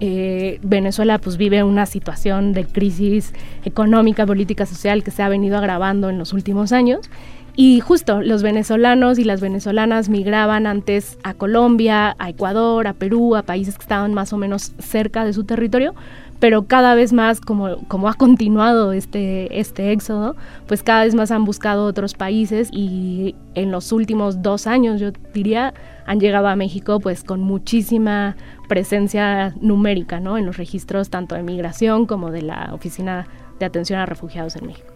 Venezuela 0.00 1.18
pues 1.18 1.36
vive 1.36 1.62
una 1.62 1.86
situación 1.86 2.52
de 2.52 2.64
crisis 2.64 3.32
económica, 3.64 4.26
política, 4.26 4.66
social 4.66 5.04
que 5.04 5.12
se 5.12 5.22
ha 5.22 5.28
venido 5.28 5.56
agravando 5.56 6.10
en 6.10 6.18
los 6.18 6.32
últimos 6.32 6.72
años 6.72 7.08
y 7.54 7.80
justo 7.80 8.22
los 8.22 8.42
venezolanos 8.42 9.18
y 9.18 9.24
las 9.24 9.40
venezolanas 9.40 10.08
migraban 10.08 10.66
antes 10.66 11.18
a 11.22 11.34
Colombia, 11.34 12.16
a 12.18 12.30
Ecuador, 12.30 12.86
a 12.86 12.94
Perú, 12.94 13.36
a 13.36 13.42
países 13.42 13.76
que 13.76 13.82
estaban 13.82 14.14
más 14.14 14.32
o 14.32 14.38
menos 14.38 14.72
cerca 14.78 15.24
de 15.24 15.34
su 15.34 15.44
territorio, 15.44 15.94
pero 16.42 16.66
cada 16.66 16.96
vez 16.96 17.12
más, 17.12 17.40
como, 17.40 17.68
ha 18.08 18.14
continuado 18.14 18.92
este, 18.92 19.60
este 19.60 19.92
éxodo, 19.92 20.34
pues 20.66 20.82
cada 20.82 21.04
vez 21.04 21.14
más 21.14 21.30
han 21.30 21.44
buscado 21.44 21.84
otros 21.84 22.14
países 22.14 22.68
y 22.72 23.36
en 23.54 23.70
los 23.70 23.92
últimos 23.92 24.42
dos 24.42 24.66
años, 24.66 25.00
yo 25.00 25.12
diría, 25.32 25.72
han 26.04 26.18
llegado 26.18 26.48
a 26.48 26.56
México 26.56 26.98
pues 26.98 27.22
con 27.22 27.42
muchísima 27.42 28.34
presencia 28.68 29.54
numérica, 29.60 30.18
¿no? 30.18 30.36
En 30.36 30.46
los 30.46 30.56
registros 30.56 31.10
tanto 31.10 31.36
de 31.36 31.44
migración 31.44 32.06
como 32.06 32.32
de 32.32 32.42
la 32.42 32.70
Oficina 32.72 33.28
de 33.60 33.66
Atención 33.66 34.00
a 34.00 34.06
Refugiados 34.06 34.56
en 34.56 34.66
México. 34.66 34.91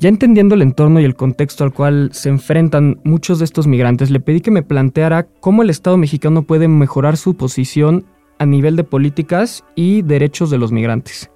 Ya 0.00 0.08
entendiendo 0.08 0.54
el 0.54 0.62
entorno 0.62 1.00
y 1.00 1.04
el 1.04 1.16
contexto 1.16 1.64
al 1.64 1.72
cual 1.72 2.10
se 2.12 2.28
enfrentan 2.28 3.00
muchos 3.02 3.40
de 3.40 3.44
estos 3.44 3.66
migrantes, 3.66 4.12
le 4.12 4.20
pedí 4.20 4.40
que 4.40 4.52
me 4.52 4.62
planteara 4.62 5.26
cómo 5.40 5.64
el 5.64 5.70
Estado 5.70 5.96
mexicano 5.96 6.42
puede 6.42 6.68
mejorar 6.68 7.16
su 7.16 7.36
posición 7.36 8.06
a 8.38 8.46
nivel 8.46 8.76
de 8.76 8.84
políticas 8.84 9.64
y 9.74 10.02
derechos 10.02 10.50
de 10.50 10.58
los 10.58 10.70
migrantes. 10.70 11.32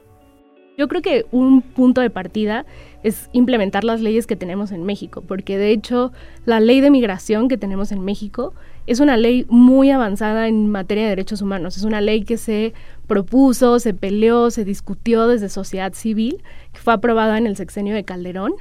Yo 0.78 0.86
creo 0.86 1.02
que 1.02 1.26
un 1.32 1.60
punto 1.60 2.00
de 2.00 2.10
partida 2.10 2.64
es 3.02 3.28
implementar 3.32 3.82
las 3.82 4.00
leyes 4.00 4.28
que 4.28 4.36
tenemos 4.36 4.70
en 4.70 4.84
México, 4.84 5.24
porque 5.26 5.58
de 5.58 5.72
hecho 5.72 6.12
la 6.44 6.60
ley 6.60 6.80
de 6.80 6.90
migración 6.92 7.48
que 7.48 7.58
tenemos 7.58 7.90
en 7.90 8.04
México 8.04 8.54
es 8.86 9.00
una 9.00 9.16
ley 9.16 9.46
muy 9.48 9.90
avanzada 9.90 10.48
en 10.48 10.70
materia 10.70 11.04
de 11.04 11.10
derechos 11.10 11.42
humanos. 11.42 11.76
Es 11.76 11.84
una 11.84 12.00
ley 12.00 12.24
que 12.24 12.36
se 12.36 12.72
propuso, 13.06 13.78
se 13.78 13.94
peleó, 13.94 14.50
se 14.50 14.64
discutió 14.64 15.28
desde 15.28 15.48
sociedad 15.48 15.92
civil, 15.92 16.42
que 16.72 16.80
fue 16.80 16.94
aprobada 16.94 17.38
en 17.38 17.46
el 17.46 17.56
sexenio 17.56 17.94
de 17.94 18.04
Calderón. 18.04 18.52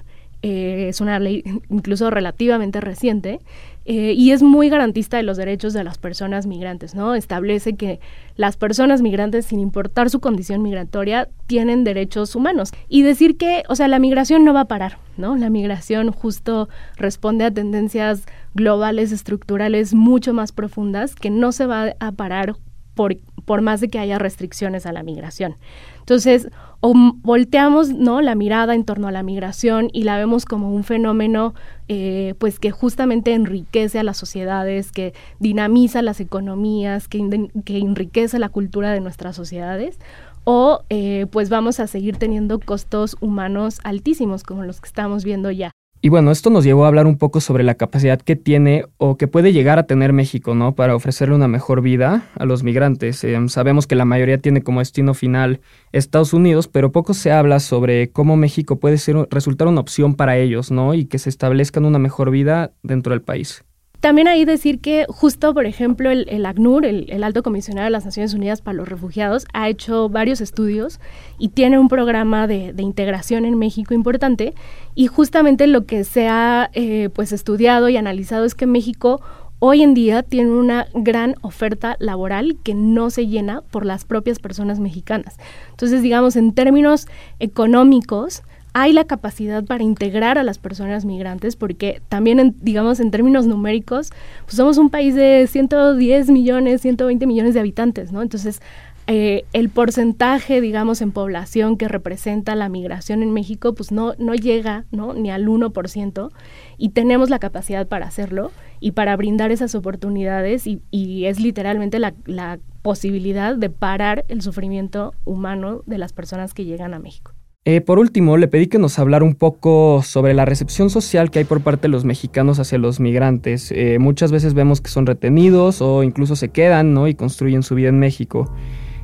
Eh, 0.43 0.87
es 0.89 1.01
una 1.01 1.19
ley 1.19 1.43
incluso 1.69 2.09
relativamente 2.09 2.81
reciente 2.81 3.41
eh, 3.85 4.13
y 4.15 4.31
es 4.31 4.43
muy 4.43 4.69
garantista 4.69 5.17
de 5.17 5.23
los 5.23 5.37
derechos 5.37 5.73
de 5.73 5.83
las 5.83 5.97
personas 5.97 6.45
migrantes, 6.45 6.93
¿no? 6.93 7.15
Establece 7.15 7.75
que 7.75 7.99
las 8.35 8.55
personas 8.55 9.01
migrantes, 9.01 9.47
sin 9.47 9.59
importar 9.59 10.11
su 10.11 10.19
condición 10.19 10.61
migratoria, 10.61 11.29
tienen 11.47 11.83
derechos 11.83 12.35
humanos. 12.35 12.71
Y 12.89 13.01
decir 13.01 13.37
que, 13.37 13.63
o 13.69 13.75
sea, 13.75 13.87
la 13.87 13.97
migración 13.97 14.43
no 14.43 14.53
va 14.53 14.61
a 14.61 14.65
parar, 14.65 14.97
¿no? 15.17 15.35
La 15.35 15.49
migración 15.49 16.11
justo 16.11 16.69
responde 16.95 17.43
a 17.43 17.51
tendencias 17.51 18.23
globales, 18.53 19.11
estructurales 19.11 19.93
mucho 19.93 20.33
más 20.33 20.51
profundas 20.51 21.15
que 21.15 21.29
no 21.29 21.51
se 21.51 21.65
va 21.65 21.93
a 21.99 22.11
parar 22.11 22.55
por, 22.93 23.17
por 23.45 23.61
más 23.61 23.81
de 23.81 23.89
que 23.89 23.99
haya 23.99 24.19
restricciones 24.19 24.85
a 24.85 24.91
la 24.91 25.03
migración. 25.03 25.55
Entonces, 25.99 26.49
o 26.81 26.93
volteamos 26.95 27.89
¿no? 27.89 28.21
la 28.21 28.35
mirada 28.35 28.73
en 28.73 28.83
torno 28.83 29.07
a 29.07 29.11
la 29.11 29.23
migración 29.23 29.89
y 29.93 30.03
la 30.03 30.17
vemos 30.17 30.45
como 30.45 30.73
un 30.73 30.83
fenómeno 30.83 31.53
eh, 31.87 32.33
pues 32.39 32.59
que 32.59 32.71
justamente 32.71 33.33
enriquece 33.33 33.99
a 33.99 34.03
las 34.03 34.17
sociedades, 34.17 34.91
que 34.91 35.13
dinamiza 35.39 36.01
las 36.01 36.19
economías, 36.19 37.07
que, 37.07 37.49
que 37.63 37.77
enriquece 37.77 38.39
la 38.39 38.49
cultura 38.49 38.91
de 38.91 38.99
nuestras 38.99 39.35
sociedades, 39.35 39.99
o 40.43 40.83
eh, 40.89 41.27
pues 41.31 41.49
vamos 41.49 41.79
a 41.79 41.87
seguir 41.87 42.17
teniendo 42.17 42.59
costos 42.59 43.15
humanos 43.21 43.79
altísimos 43.83 44.43
como 44.43 44.63
los 44.63 44.81
que 44.81 44.87
estamos 44.87 45.23
viendo 45.23 45.51
ya. 45.51 45.71
Y 46.03 46.09
bueno, 46.09 46.31
esto 46.31 46.49
nos 46.49 46.63
llevó 46.63 46.85
a 46.85 46.87
hablar 46.87 47.05
un 47.05 47.19
poco 47.19 47.41
sobre 47.41 47.63
la 47.63 47.75
capacidad 47.75 48.19
que 48.19 48.35
tiene 48.35 48.85
o 48.97 49.17
que 49.17 49.27
puede 49.27 49.53
llegar 49.53 49.77
a 49.77 49.85
tener 49.85 50.13
México, 50.13 50.55
¿no? 50.55 50.73
Para 50.73 50.95
ofrecerle 50.95 51.35
una 51.35 51.47
mejor 51.47 51.83
vida 51.83 52.27
a 52.39 52.45
los 52.45 52.63
migrantes. 52.63 53.23
Em, 53.23 53.49
sabemos 53.49 53.85
que 53.85 53.95
la 53.95 54.03
mayoría 54.05 54.39
tiene 54.39 54.63
como 54.63 54.79
destino 54.79 55.13
final 55.13 55.61
Estados 55.91 56.33
Unidos, 56.33 56.67
pero 56.67 56.91
poco 56.91 57.13
se 57.13 57.31
habla 57.31 57.59
sobre 57.59 58.09
cómo 58.09 58.35
México 58.35 58.79
puede 58.79 58.97
ser, 58.97 59.27
resultar 59.29 59.67
una 59.67 59.81
opción 59.81 60.15
para 60.15 60.37
ellos, 60.37 60.71
¿no? 60.71 60.95
Y 60.95 61.05
que 61.05 61.19
se 61.19 61.29
establezcan 61.29 61.85
una 61.85 61.99
mejor 61.99 62.31
vida 62.31 62.71
dentro 62.81 63.11
del 63.11 63.21
país. 63.21 63.63
También 64.01 64.27
hay 64.27 64.45
decir 64.45 64.79
que 64.79 65.05
justo, 65.07 65.53
por 65.53 65.67
ejemplo, 65.67 66.09
el, 66.09 66.45
ACNUR, 66.45 66.87
el, 66.87 67.23
Alto 67.23 67.43
Comisionado 67.43 67.85
de 67.85 67.91
las 67.91 68.03
Naciones 68.03 68.33
Unidas 68.33 68.59
para 68.59 68.75
los 68.75 68.89
Refugiados, 68.89 69.45
ha 69.53 69.69
hecho 69.69 70.09
varios 70.09 70.41
estudios 70.41 70.99
y 71.37 71.49
tiene 71.49 71.77
un 71.77 71.87
programa 71.87 72.47
de, 72.47 72.73
integración 72.79 73.45
en 73.45 73.59
México 73.59 73.93
importante. 73.93 74.55
Y 74.95 75.05
justamente 75.05 75.67
lo 75.67 75.85
que 75.85 76.03
se 76.03 76.27
ha 76.27 76.71
eh, 76.73 77.09
pues 77.13 77.31
estudiado 77.31 77.89
y 77.89 77.97
analizado 77.97 78.43
es 78.43 78.55
que 78.55 78.65
México 78.65 79.21
hoy 79.59 79.83
en 79.83 79.93
día 79.93 80.23
tiene 80.23 80.49
una 80.49 80.87
gran 80.95 81.35
oferta 81.41 81.95
laboral 81.99 82.57
que 82.63 82.73
no 82.73 83.11
se 83.11 83.27
llena 83.27 83.61
por 83.61 83.85
las 83.85 84.05
propias 84.05 84.39
personas 84.39 84.79
mexicanas. 84.79 85.37
Entonces, 85.69 86.01
digamos, 86.01 86.35
en 86.37 86.53
términos 86.53 87.07
económicos, 87.39 88.41
hay 88.73 88.93
la 88.93 89.05
capacidad 89.05 89.63
para 89.63 89.83
integrar 89.83 90.37
a 90.37 90.43
las 90.43 90.57
personas 90.57 91.03
migrantes, 91.05 91.55
porque 91.55 92.01
también, 92.07 92.55
digamos, 92.61 92.99
en 92.99 93.11
términos 93.11 93.45
numéricos, 93.45 94.11
pues 94.45 94.55
somos 94.55 94.77
un 94.77 94.89
país 94.89 95.13
de 95.15 95.47
110 95.47 96.29
millones, 96.29 96.81
120 96.81 97.27
millones 97.27 97.53
de 97.53 97.59
habitantes, 97.59 98.11
¿no? 98.11 98.21
Entonces, 98.21 98.61
eh, 99.07 99.43
el 99.51 99.69
porcentaje, 99.69 100.61
digamos, 100.61 101.01
en 101.01 101.11
población 101.11 101.75
que 101.75 101.89
representa 101.89 102.55
la 102.55 102.69
migración 102.69 103.23
en 103.23 103.33
México, 103.33 103.73
pues 103.73 103.91
no, 103.91 104.13
no 104.19 104.35
llega, 104.35 104.85
¿no? 104.91 105.13
Ni 105.13 105.31
al 105.31 105.47
1%, 105.47 106.31
y 106.77 106.89
tenemos 106.89 107.29
la 107.29 107.39
capacidad 107.39 107.87
para 107.87 108.07
hacerlo 108.07 108.51
y 108.79 108.91
para 108.91 109.15
brindar 109.17 109.51
esas 109.51 109.75
oportunidades, 109.75 110.65
y, 110.65 110.81
es 111.25 111.39
literalmente 111.39 111.99
la 111.99 112.59
posibilidad 112.81 113.55
de 113.55 113.69
parar 113.69 114.23
el 114.29 114.41
sufrimiento 114.41 115.13
humano 115.25 115.83
de 115.85 115.97
las 115.97 116.13
personas 116.13 116.53
que 116.53 116.65
llegan 116.65 116.93
a 116.93 116.99
México. 116.99 117.33
Eh, 117.63 117.79
por 117.79 117.99
último, 117.99 118.37
le 118.37 118.47
pedí 118.47 118.65
que 118.65 118.79
nos 118.79 118.97
hablara 118.97 119.23
un 119.23 119.35
poco 119.35 120.01
sobre 120.03 120.33
la 120.33 120.45
recepción 120.45 120.89
social 120.89 121.29
que 121.29 121.37
hay 121.37 121.45
por 121.45 121.61
parte 121.61 121.83
de 121.83 121.89
los 121.89 122.05
mexicanos 122.05 122.57
hacia 122.57 122.79
los 122.79 122.99
migrantes. 122.99 123.71
Eh, 123.71 123.99
muchas 123.99 124.31
veces 124.31 124.55
vemos 124.55 124.81
que 124.81 124.89
son 124.89 125.05
retenidos 125.05 125.79
o 125.79 126.01
incluso 126.01 126.35
se 126.35 126.49
quedan 126.49 126.95
¿no? 126.95 127.07
y 127.07 127.13
construyen 127.13 127.61
su 127.61 127.75
vida 127.75 127.89
en 127.89 127.99
México. 127.99 128.51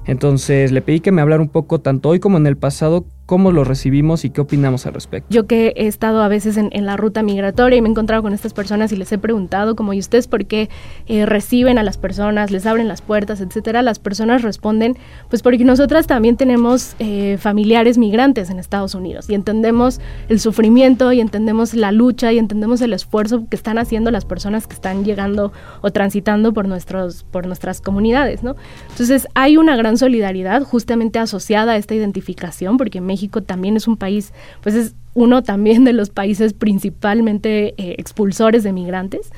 Entonces 0.07 0.71
le 0.71 0.81
pedí 0.81 1.01
que 1.01 1.11
me 1.11 1.21
hablara 1.21 1.43
un 1.43 1.49
poco, 1.49 1.81
tanto 1.81 2.09
hoy 2.09 2.19
como 2.19 2.37
en 2.37 2.47
el 2.47 2.57
pasado, 2.57 3.05
cómo 3.27 3.51
los 3.51 3.67
recibimos 3.67 4.23
y 4.23 4.29
qué 4.29 4.39
opinamos 4.39 4.85
al 4.85 4.93
respecto. 4.93 5.27
Yo 5.29 5.47
que 5.47 5.73
he 5.75 5.87
estado 5.87 6.23
a 6.23 6.29
veces 6.29 6.55
en, 6.55 6.71
la 6.85 6.95
ruta 6.95 7.23
migratoria 7.23 7.77
y 7.77 7.81
me 7.81 7.89
he 7.89 7.91
encontrado 7.91 8.23
con 8.23 8.33
estas 8.33 8.53
personas 8.53 8.93
y 8.93 8.95
les 8.95 9.11
he 9.11 9.17
preguntado, 9.17 9.75
como, 9.75 9.91
¿y 9.91 9.99
ustedes 9.99 10.27
por 10.27 10.45
qué 10.45 10.69
eh, 11.07 11.25
reciben 11.25 11.77
a 11.77 11.83
las 11.83 11.97
personas, 11.97 12.51
les 12.51 12.65
abren 12.65 12.87
las 12.87 13.01
puertas, 13.01 13.41
etcétera? 13.41 13.81
Las 13.81 13.99
personas 13.99 14.43
responden, 14.43 14.97
pues 15.29 15.43
porque 15.43 15.65
nosotras 15.65 16.07
también 16.07 16.37
tenemos 16.37 16.95
eh, 16.99 17.37
familiares 17.37 17.97
migrantes 17.97 18.49
en 18.49 18.59
Estados 18.59 18.95
Unidos 18.95 19.29
y 19.29 19.33
entendemos 19.33 19.99
el 20.29 20.39
sufrimiento 20.39 21.11
y 21.11 21.19
entendemos 21.19 21.73
la 21.73 21.91
lucha 21.91 22.31
y 22.31 22.39
entendemos 22.39 22.81
el 22.81 22.93
esfuerzo 22.93 23.45
que 23.49 23.57
están 23.57 23.77
haciendo 23.77 24.09
las 24.09 24.23
personas 24.23 24.67
que 24.67 24.73
están 24.73 25.03
llegando 25.03 25.51
o 25.81 25.91
transitando 25.91 26.53
por, 26.53 26.69
nuestros, 26.69 27.25
por 27.25 27.45
nuestras 27.45 27.81
comunidades, 27.81 28.41
¿no? 28.41 28.55
Entonces 28.89 29.27
hay 29.33 29.57
una 29.57 29.75
gran 29.75 29.97
solidaridad 29.97 30.63
justamente 30.63 31.19
asociada 31.19 31.73
a 31.73 31.77
esta 31.77 31.93
identificación, 31.93 32.77
porque 32.77 33.01
México 33.01 33.16
también 33.45 33.77
es 33.77 33.87
un 33.87 33.97
país, 33.97 34.33
pues 34.61 34.75
es 34.75 34.95
uno 35.13 35.41
también 35.41 35.83
de 35.83 35.93
los 35.93 36.09
países 36.09 36.53
principalmente 36.53 37.73
eh, 37.77 37.95
expulsores 37.97 38.63
de 38.63 38.71
migrantes. 38.71 39.31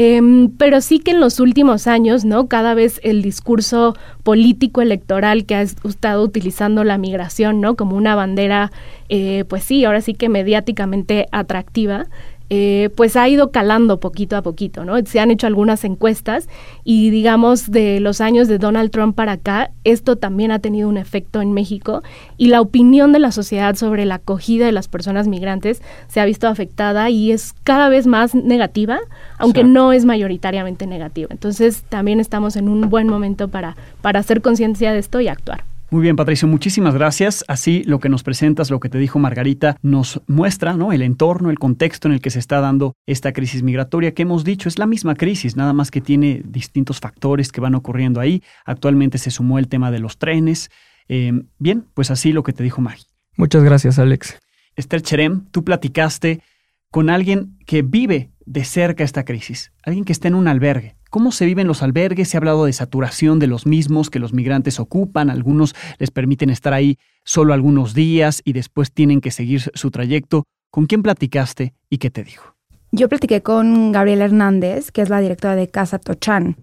Em, 0.00 0.50
pero 0.56 0.80
sí 0.80 1.00
que 1.00 1.10
en 1.10 1.18
los 1.18 1.40
últimos 1.40 1.88
años, 1.88 2.24
¿no? 2.24 2.46
Cada 2.46 2.72
vez 2.74 3.00
el 3.02 3.20
discurso 3.20 3.96
político 4.22 4.80
electoral 4.80 5.44
que 5.44 5.56
ha 5.56 5.62
estado 5.62 6.22
utilizando 6.22 6.84
la 6.84 6.98
migración, 6.98 7.60
¿no? 7.60 7.74
Como 7.74 7.96
una 7.96 8.14
bandera, 8.14 8.70
eh, 9.08 9.44
pues 9.48 9.64
sí, 9.64 9.84
ahora 9.84 10.00
sí 10.00 10.14
que 10.14 10.28
mediáticamente 10.28 11.26
atractiva, 11.32 12.06
eh, 12.50 12.88
pues 12.96 13.16
ha 13.16 13.28
ido 13.28 13.50
calando 13.50 14.00
poquito 14.00 14.36
a 14.36 14.42
poquito, 14.42 14.84
¿no? 14.84 14.96
Se 15.04 15.20
han 15.20 15.30
hecho 15.30 15.46
algunas 15.46 15.84
encuestas 15.84 16.48
y 16.82 17.10
digamos 17.10 17.70
de 17.70 18.00
los 18.00 18.20
años 18.20 18.48
de 18.48 18.58
Donald 18.58 18.90
Trump 18.90 19.14
para 19.14 19.32
acá, 19.32 19.70
esto 19.84 20.16
también 20.16 20.50
ha 20.50 20.58
tenido 20.58 20.88
un 20.88 20.96
efecto 20.96 21.42
en 21.42 21.52
México 21.52 22.02
y 22.38 22.48
la 22.48 22.60
opinión 22.60 23.12
de 23.12 23.18
la 23.18 23.32
sociedad 23.32 23.74
sobre 23.74 24.06
la 24.06 24.16
acogida 24.16 24.66
de 24.66 24.72
las 24.72 24.88
personas 24.88 25.28
migrantes 25.28 25.82
se 26.08 26.20
ha 26.20 26.24
visto 26.24 26.48
afectada 26.48 27.10
y 27.10 27.32
es 27.32 27.54
cada 27.64 27.88
vez 27.88 28.06
más 28.06 28.34
negativa, 28.34 28.98
aunque 29.36 29.64
no 29.64 29.92
es 29.92 30.04
mayoritariamente 30.04 30.86
negativa. 30.86 31.28
Entonces 31.30 31.82
también 31.88 32.18
estamos 32.18 32.56
en 32.56 32.68
un 32.68 32.88
buen 32.88 33.08
momento 33.08 33.48
para, 33.48 33.76
para 34.00 34.20
hacer 34.20 34.40
conciencia 34.40 34.92
de 34.92 35.00
esto 35.00 35.20
y 35.20 35.28
actuar. 35.28 35.64
Muy 35.90 36.02
bien, 36.02 36.16
Patricio, 36.16 36.46
muchísimas 36.46 36.92
gracias. 36.92 37.46
Así 37.48 37.82
lo 37.84 37.98
que 37.98 38.10
nos 38.10 38.22
presentas, 38.22 38.70
lo 38.70 38.78
que 38.78 38.90
te 38.90 38.98
dijo 38.98 39.18
Margarita, 39.18 39.78
nos 39.80 40.20
muestra 40.26 40.74
¿no? 40.74 40.92
el 40.92 41.00
entorno, 41.00 41.48
el 41.48 41.58
contexto 41.58 42.08
en 42.08 42.14
el 42.14 42.20
que 42.20 42.28
se 42.28 42.38
está 42.38 42.60
dando 42.60 42.92
esta 43.06 43.32
crisis 43.32 43.62
migratoria 43.62 44.12
que 44.12 44.22
hemos 44.22 44.44
dicho 44.44 44.68
es 44.68 44.78
la 44.78 44.86
misma 44.86 45.14
crisis, 45.14 45.56
nada 45.56 45.72
más 45.72 45.90
que 45.90 46.02
tiene 46.02 46.42
distintos 46.44 47.00
factores 47.00 47.50
que 47.52 47.62
van 47.62 47.74
ocurriendo 47.74 48.20
ahí. 48.20 48.42
Actualmente 48.66 49.16
se 49.16 49.30
sumó 49.30 49.58
el 49.58 49.68
tema 49.68 49.90
de 49.90 49.98
los 49.98 50.18
trenes. 50.18 50.70
Eh, 51.08 51.32
bien, 51.58 51.86
pues 51.94 52.10
así 52.10 52.32
lo 52.32 52.42
que 52.42 52.52
te 52.52 52.62
dijo 52.62 52.82
Maggie. 52.82 53.06
Muchas 53.36 53.64
gracias, 53.64 53.98
Alex. 53.98 54.38
Esther 54.76 55.00
Cherem, 55.00 55.46
tú 55.50 55.64
platicaste 55.64 56.42
con 56.90 57.10
alguien 57.10 57.58
que 57.66 57.82
vive 57.82 58.30
de 58.46 58.64
cerca 58.64 59.04
esta 59.04 59.24
crisis, 59.24 59.72
alguien 59.82 60.04
que 60.04 60.12
está 60.12 60.28
en 60.28 60.34
un 60.34 60.48
albergue. 60.48 60.96
¿Cómo 61.10 61.32
se 61.32 61.46
viven 61.46 61.66
los 61.66 61.82
albergues? 61.82 62.28
Se 62.28 62.36
ha 62.36 62.40
hablado 62.40 62.66
de 62.66 62.72
saturación 62.72 63.38
de 63.38 63.46
los 63.46 63.66
mismos 63.66 64.10
que 64.10 64.18
los 64.18 64.34
migrantes 64.34 64.78
ocupan. 64.78 65.30
Algunos 65.30 65.74
les 65.98 66.10
permiten 66.10 66.50
estar 66.50 66.74
ahí 66.74 66.98
solo 67.24 67.54
algunos 67.54 67.94
días 67.94 68.42
y 68.44 68.52
después 68.52 68.92
tienen 68.92 69.22
que 69.22 69.30
seguir 69.30 69.70
su 69.74 69.90
trayecto. 69.90 70.44
¿Con 70.70 70.86
quién 70.86 71.02
platicaste 71.02 71.74
y 71.88 71.96
qué 71.96 72.10
te 72.10 72.24
dijo? 72.24 72.54
Yo 72.92 73.08
platiqué 73.08 73.42
con 73.42 73.92
Gabriela 73.92 74.26
Hernández, 74.26 74.90
que 74.90 75.00
es 75.00 75.08
la 75.08 75.20
directora 75.20 75.56
de 75.56 75.68
Casa 75.68 75.98
Tochán. 75.98 76.56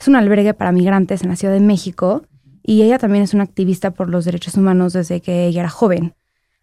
Es 0.00 0.08
un 0.08 0.16
albergue 0.16 0.54
para 0.54 0.72
migrantes 0.72 1.22
en 1.22 1.28
la 1.28 1.36
Ciudad 1.36 1.54
de 1.54 1.60
México 1.60 2.22
y 2.64 2.82
ella 2.82 2.98
también 2.98 3.22
es 3.22 3.34
una 3.34 3.44
activista 3.44 3.92
por 3.92 4.08
los 4.08 4.24
derechos 4.24 4.56
humanos 4.56 4.92
desde 4.92 5.20
que 5.20 5.46
ella 5.46 5.60
era 5.60 5.70
joven. 5.70 6.14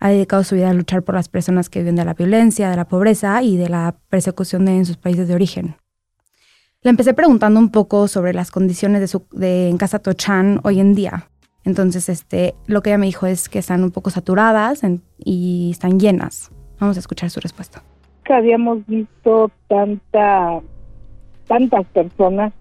Ha 0.02 0.10
dedicado 0.10 0.44
su 0.44 0.56
vida 0.56 0.70
a 0.70 0.74
luchar 0.74 1.04
por 1.04 1.16
las 1.16 1.30
personas 1.30 1.70
que 1.70 1.80
viven 1.80 1.96
de 1.96 2.04
la 2.04 2.16
violencia, 2.16 2.70
de 2.70 2.76
la 2.76 2.86
pobreza 2.86 3.42
y 3.44 3.56
de 3.56 3.70
la 3.70 3.96
persecución 4.10 4.68
en 4.68 4.86
sus 4.86 4.98
países 4.98 5.28
de 5.28 5.36
origen. 5.36 5.76
Le 6.82 6.90
empecé 6.90 7.14
preguntando 7.14 7.60
un 7.60 7.70
poco 7.70 8.08
sobre 8.08 8.34
las 8.34 8.50
condiciones 8.50 9.00
de, 9.00 9.08
su, 9.08 9.28
de 9.32 9.70
en 9.70 9.78
Casa 9.78 10.00
Tochan 10.00 10.60
hoy 10.64 10.80
en 10.80 10.96
día. 10.96 11.28
Entonces, 11.64 12.10
este, 12.10 12.56
lo 12.66 12.82
que 12.82 12.90
ella 12.90 12.98
me 12.98 13.06
dijo 13.06 13.28
es 13.28 13.48
que 13.48 13.60
están 13.60 13.84
un 13.84 13.92
poco 13.92 14.10
saturadas 14.10 14.82
y 15.20 15.70
están 15.72 16.00
llenas. 16.00 16.52
Vamos 16.80 16.98
a 16.98 17.00
escuchar 17.00 17.30
su 17.30 17.40
respuesta. 17.40 17.84
Nunca 18.18 18.38
habíamos 18.38 18.84
visto 18.88 19.52
tanta, 19.68 20.60
tantas 21.48 21.86
personas 21.88 22.52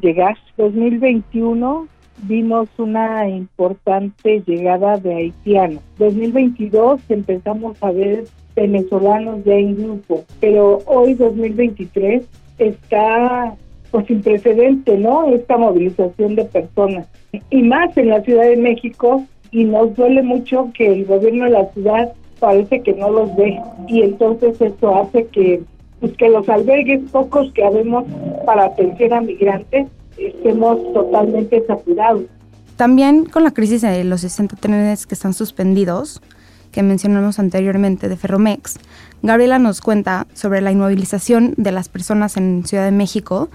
llegar. 0.00 0.36
2021 0.56 1.86
vimos 2.24 2.68
una 2.78 3.28
importante 3.28 4.42
llegada 4.46 4.98
de 4.98 5.14
haitianos. 5.14 5.82
2022 5.98 7.00
empezamos 7.08 7.82
a 7.82 7.90
ver 7.90 8.24
venezolanos 8.56 9.44
ya 9.44 9.54
en 9.54 9.76
grupo, 9.76 10.24
pero 10.40 10.78
hoy 10.86 11.14
2023 11.14 12.24
está 12.58 13.54
pues 13.90 14.06
sin 14.06 14.22
precedente, 14.22 14.96
¿no? 14.96 15.26
Esta 15.26 15.56
movilización 15.56 16.36
de 16.36 16.44
personas. 16.44 17.08
Y 17.50 17.62
más 17.62 17.96
en 17.96 18.08
la 18.08 18.22
Ciudad 18.22 18.44
de 18.44 18.56
México, 18.56 19.24
y 19.50 19.64
nos 19.64 19.94
duele 19.96 20.22
mucho 20.22 20.70
que 20.74 20.92
el 20.92 21.04
gobierno 21.04 21.46
de 21.46 21.50
la 21.50 21.66
ciudad 21.72 22.12
parece 22.38 22.82
que 22.82 22.92
no 22.94 23.10
los 23.10 23.34
ve. 23.36 23.60
Y 23.88 24.02
entonces 24.02 24.60
esto 24.60 24.94
hace 24.94 25.26
que, 25.26 25.62
pues, 26.00 26.16
que 26.16 26.28
los 26.28 26.48
albergues 26.48 27.00
pocos 27.10 27.52
que 27.52 27.64
habemos 27.64 28.04
para 28.46 28.66
atención 28.66 29.12
a 29.12 29.20
migrantes 29.20 29.88
estemos 30.26 30.92
totalmente 30.92 31.64
saturados. 31.66 32.24
También 32.76 33.26
con 33.26 33.44
la 33.44 33.50
crisis 33.50 33.82
de 33.82 34.04
los 34.04 34.22
60 34.22 34.56
trenes 34.56 35.06
que 35.06 35.14
están 35.14 35.34
suspendidos, 35.34 36.22
que 36.72 36.82
mencionamos 36.82 37.38
anteriormente 37.38 38.08
de 38.08 38.16
Ferromex, 38.16 38.78
Gabriela 39.22 39.58
nos 39.58 39.80
cuenta 39.80 40.26
sobre 40.34 40.60
la 40.60 40.72
inmovilización 40.72 41.54
de 41.56 41.72
las 41.72 41.88
personas 41.88 42.36
en 42.36 42.64
Ciudad 42.64 42.84
de 42.84 42.92
México 42.92 43.50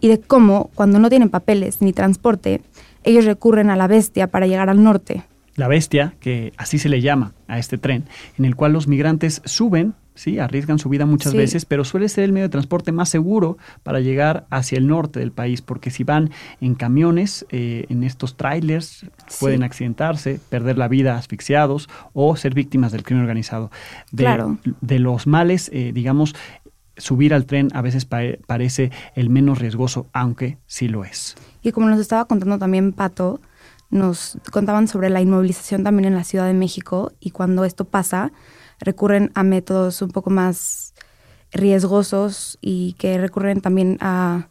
y 0.00 0.08
de 0.08 0.20
cómo, 0.20 0.70
cuando 0.74 0.98
no 0.98 1.08
tienen 1.08 1.30
papeles 1.30 1.80
ni 1.80 1.92
transporte, 1.92 2.60
ellos 3.04 3.24
recurren 3.24 3.70
a 3.70 3.76
la 3.76 3.86
bestia 3.86 4.26
para 4.26 4.46
llegar 4.46 4.68
al 4.68 4.82
norte. 4.82 5.22
La 5.54 5.68
bestia, 5.68 6.14
que 6.20 6.52
así 6.56 6.78
se 6.78 6.88
le 6.88 7.00
llama 7.00 7.32
a 7.46 7.58
este 7.58 7.78
tren, 7.78 8.04
en 8.38 8.44
el 8.44 8.56
cual 8.56 8.72
los 8.72 8.88
migrantes 8.88 9.42
suben 9.44 9.94
sí, 10.16 10.40
arriesgan 10.40 10.80
su 10.80 10.88
vida 10.88 11.06
muchas 11.06 11.34
veces, 11.34 11.64
pero 11.64 11.84
suele 11.84 12.08
ser 12.08 12.24
el 12.24 12.32
medio 12.32 12.46
de 12.46 12.50
transporte 12.50 12.90
más 12.90 13.08
seguro 13.08 13.58
para 13.84 14.00
llegar 14.00 14.46
hacia 14.50 14.78
el 14.78 14.88
norte 14.88 15.20
del 15.20 15.30
país, 15.30 15.62
porque 15.62 15.90
si 15.90 16.02
van 16.02 16.30
en 16.60 16.74
camiones, 16.74 17.46
eh, 17.50 17.86
en 17.88 18.02
estos 18.02 18.36
trailers, 18.36 19.06
pueden 19.38 19.62
accidentarse, 19.62 20.40
perder 20.48 20.78
la 20.78 20.88
vida 20.88 21.16
asfixiados 21.16 21.88
o 22.12 22.34
ser 22.34 22.54
víctimas 22.54 22.90
del 22.90 23.04
crimen 23.04 23.22
organizado. 23.22 23.70
De, 24.10 24.56
de 24.80 24.98
los 24.98 25.26
males, 25.26 25.70
eh, 25.72 25.92
digamos, 25.94 26.34
subir 26.96 27.34
al 27.34 27.46
tren 27.46 27.68
a 27.74 27.82
veces 27.82 28.06
parece 28.06 28.90
el 29.14 29.30
menos 29.30 29.58
riesgoso, 29.58 30.06
aunque 30.12 30.58
sí 30.66 30.88
lo 30.88 31.04
es. 31.04 31.36
Y 31.62 31.72
como 31.72 31.88
nos 31.88 32.00
estaba 32.00 32.24
contando 32.24 32.58
también 32.58 32.92
Pato, 32.92 33.40
nos 33.90 34.38
contaban 34.50 34.88
sobre 34.88 35.10
la 35.10 35.20
inmovilización 35.20 35.84
también 35.84 36.06
en 36.06 36.14
la 36.14 36.24
Ciudad 36.24 36.46
de 36.46 36.54
México 36.54 37.12
y 37.20 37.30
cuando 37.30 37.64
esto 37.64 37.84
pasa, 37.84 38.32
recurren 38.80 39.30
a 39.34 39.42
métodos 39.42 40.02
un 40.02 40.10
poco 40.10 40.30
más 40.30 40.94
riesgosos 41.52 42.58
y 42.60 42.94
que 42.94 43.18
recurren 43.18 43.60
también 43.60 43.98
a, 44.00 44.48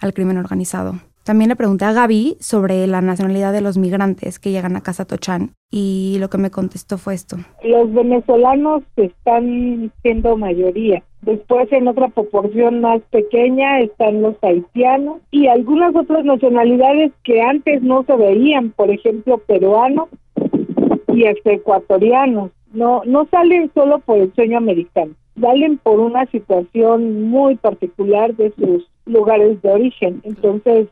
al 0.00 0.14
crimen 0.14 0.38
organizado. 0.38 0.94
También 1.28 1.50
le 1.50 1.56
pregunté 1.56 1.84
a 1.84 1.92
Gaby 1.92 2.38
sobre 2.40 2.86
la 2.86 3.02
nacionalidad 3.02 3.52
de 3.52 3.60
los 3.60 3.76
migrantes 3.76 4.38
que 4.38 4.50
llegan 4.50 4.76
a 4.76 4.80
Casa 4.80 5.04
Tochán 5.04 5.50
y 5.70 6.16
lo 6.20 6.30
que 6.30 6.38
me 6.38 6.50
contestó 6.50 6.96
fue 6.96 7.12
esto. 7.12 7.36
Los 7.62 7.92
venezolanos 7.92 8.82
están 8.96 9.92
siendo 10.00 10.38
mayoría. 10.38 11.02
Después 11.20 11.70
en 11.70 11.86
otra 11.86 12.08
proporción 12.08 12.80
más 12.80 13.02
pequeña 13.10 13.80
están 13.80 14.22
los 14.22 14.36
haitianos 14.40 15.18
y 15.30 15.48
algunas 15.48 15.94
otras 15.94 16.24
nacionalidades 16.24 17.12
que 17.24 17.42
antes 17.42 17.82
no 17.82 18.04
se 18.04 18.16
veían, 18.16 18.70
por 18.70 18.90
ejemplo 18.90 19.36
peruanos 19.36 20.08
y 21.08 21.24
ecuatorianos 21.26 22.52
no, 22.72 23.02
no 23.06 23.26
salen 23.30 23.70
solo 23.74 23.98
por 24.00 24.18
el 24.18 24.34
sueño 24.34 24.58
americano, 24.58 25.12
salen 25.40 25.78
por 25.78 26.00
una 26.00 26.26
situación 26.26 27.30
muy 27.30 27.56
particular 27.56 28.34
de 28.36 28.52
sus 28.52 28.88
lugares 29.06 29.60
de 29.62 29.72
origen. 29.72 30.20
Entonces, 30.24 30.88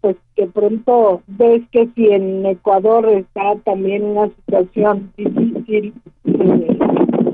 pues 0.00 0.16
de 0.36 0.46
pronto 0.48 1.22
ves 1.26 1.62
que 1.70 1.88
si 1.94 2.08
en 2.08 2.44
Ecuador 2.44 3.08
está 3.08 3.56
también 3.64 4.04
una 4.04 4.28
situación 4.28 5.12
difícil, 5.16 5.94
eh, 6.26 6.78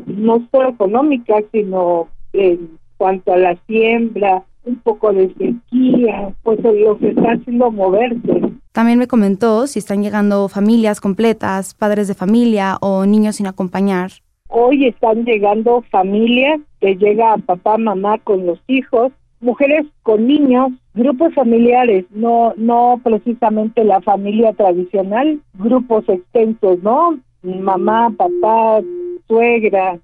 no 0.07 0.47
solo 0.53 0.69
económica, 0.69 1.35
sino 1.51 2.09
en 2.33 2.79
cuanto 2.97 3.33
a 3.33 3.39
la 3.39 3.57
siembra, 3.67 4.45
un 4.65 4.77
poco 4.77 5.13
de 5.13 5.29
sequía, 5.35 6.33
pues 6.43 6.61
los 6.63 7.03
está 7.03 7.33
haciendo 7.33 7.71
moverse. 7.71 8.40
También 8.73 8.99
me 8.99 9.09
comentó 9.09 9.67
si 9.67 9.81
están 9.81 10.03
llegando 10.03 10.49
familias 10.49 11.01
completas, 11.01 11.75
padres 11.75 12.07
de 12.07 12.15
familia 12.15 12.79
o 12.81 13.05
niños 13.05 13.37
sin 13.37 13.47
acompañar. 13.47 14.11
Hoy 14.49 14.87
están 14.87 15.25
llegando 15.25 15.83
familias 15.91 16.61
que 16.81 16.97
llega 16.97 17.37
papá, 17.39 17.79
mamá 17.79 18.19
con 18.19 18.47
los 18.47 18.61
hijos, 18.69 19.13
mujeres 19.41 19.87
con 20.03 20.27
niños, 20.27 20.73
grupos 20.95 21.35
familiares, 21.35 22.05
no 22.11 22.53
no 22.57 23.01
precisamente 23.03 23.85
la 23.85 24.01
familia 24.01 24.53
tradicional, 24.53 25.41
grupos 25.55 26.09
extensos, 26.09 26.83
¿no? 26.83 27.19
mamá, 27.43 28.13
papá, 28.17 28.81
suegra, 29.27 29.99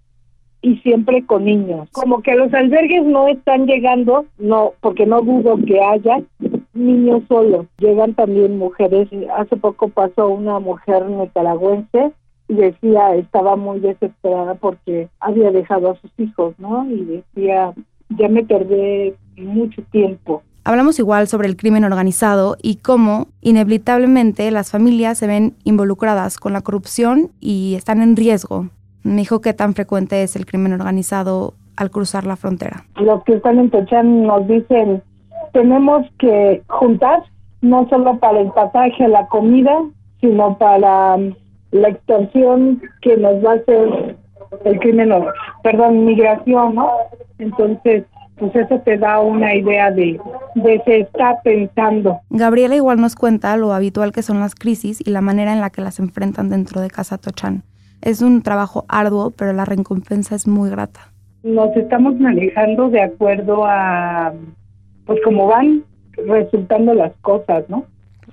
y 0.62 0.76
siempre 0.78 1.24
con 1.24 1.44
niños. 1.44 1.88
Como 1.92 2.22
que 2.22 2.34
los 2.34 2.52
albergues 2.52 3.04
no 3.04 3.28
están 3.28 3.66
llegando, 3.66 4.26
no, 4.38 4.72
porque 4.80 5.06
no 5.06 5.20
dudo 5.20 5.56
que 5.64 5.80
haya 5.80 6.22
niños 6.76 7.22
solos. 7.28 7.66
Llegan 7.78 8.14
también 8.14 8.58
mujeres. 8.58 9.08
Hace 9.36 9.56
poco 9.56 9.88
pasó 9.88 10.28
una 10.28 10.58
mujer 10.58 11.06
nicaragüense 11.08 12.12
y 12.48 12.54
decía, 12.54 13.14
estaba 13.16 13.56
muy 13.56 13.80
desesperada 13.80 14.54
porque 14.54 15.08
había 15.20 15.50
dejado 15.50 15.90
a 15.90 16.00
sus 16.00 16.10
hijos, 16.18 16.54
¿no? 16.58 16.88
Y 16.90 17.04
decía, 17.04 17.72
ya 18.10 18.28
me 18.28 18.44
perdí 18.44 19.14
mucho 19.36 19.82
tiempo. 19.90 20.42
Hablamos 20.64 20.98
igual 20.98 21.28
sobre 21.28 21.46
el 21.46 21.56
crimen 21.56 21.84
organizado 21.84 22.56
y 22.60 22.76
cómo 22.76 23.28
inevitablemente 23.40 24.50
las 24.50 24.72
familias 24.72 25.18
se 25.18 25.28
ven 25.28 25.54
involucradas 25.62 26.38
con 26.38 26.52
la 26.52 26.60
corrupción 26.60 27.30
y 27.40 27.74
están 27.76 28.02
en 28.02 28.16
riesgo. 28.16 28.68
Me 29.04 29.16
dijo 29.16 29.40
qué 29.40 29.52
tan 29.52 29.74
frecuente 29.74 30.24
es 30.24 30.34
el 30.34 30.44
crimen 30.44 30.72
organizado 30.72 31.54
al 31.76 31.90
cruzar 31.90 32.26
la 32.26 32.34
frontera. 32.34 32.84
Los 32.96 33.22
que 33.22 33.34
están 33.34 33.60
en 33.60 33.70
Tochán 33.70 34.24
nos 34.24 34.48
dicen, 34.48 35.02
tenemos 35.56 36.06
que 36.18 36.62
juntar 36.68 37.22
no 37.62 37.88
solo 37.88 38.18
para 38.18 38.40
el 38.40 38.50
pasaje, 38.50 39.08
la 39.08 39.26
comida, 39.28 39.72
sino 40.20 40.58
para 40.58 41.16
la 41.70 41.88
extorsión 41.88 42.82
que 43.00 43.16
nos 43.16 43.42
va 43.42 43.52
a 43.52 43.54
hacer 43.54 44.16
el 44.66 44.78
crimen, 44.80 45.10
perdón, 45.62 46.04
migración, 46.04 46.74
¿no? 46.74 46.90
Entonces, 47.38 48.04
pues 48.36 48.54
eso 48.54 48.78
te 48.80 48.98
da 48.98 49.20
una 49.20 49.54
idea 49.54 49.90
de, 49.90 50.20
de 50.56 50.82
se 50.84 51.00
está 51.00 51.40
pensando. 51.42 52.20
Gabriela 52.28 52.76
igual 52.76 53.00
nos 53.00 53.16
cuenta 53.16 53.56
lo 53.56 53.72
habitual 53.72 54.12
que 54.12 54.20
son 54.20 54.40
las 54.40 54.54
crisis 54.54 55.00
y 55.02 55.08
la 55.08 55.22
manera 55.22 55.54
en 55.54 55.62
la 55.62 55.70
que 55.70 55.80
las 55.80 55.98
enfrentan 55.98 56.50
dentro 56.50 56.82
de 56.82 56.90
Casa 56.90 57.16
Tochán. 57.16 57.62
Es 58.02 58.20
un 58.20 58.42
trabajo 58.42 58.84
arduo, 58.88 59.30
pero 59.30 59.54
la 59.54 59.64
recompensa 59.64 60.34
es 60.34 60.46
muy 60.46 60.68
grata. 60.68 61.00
Nos 61.42 61.74
estamos 61.74 62.20
manejando 62.20 62.90
de 62.90 63.00
acuerdo 63.00 63.64
a, 63.64 64.34
pues 65.06 65.20
como 65.24 65.46
van 65.46 65.84
resultando 66.16 66.94
las 66.94 67.12
cosas, 67.22 67.68
¿no? 67.68 67.84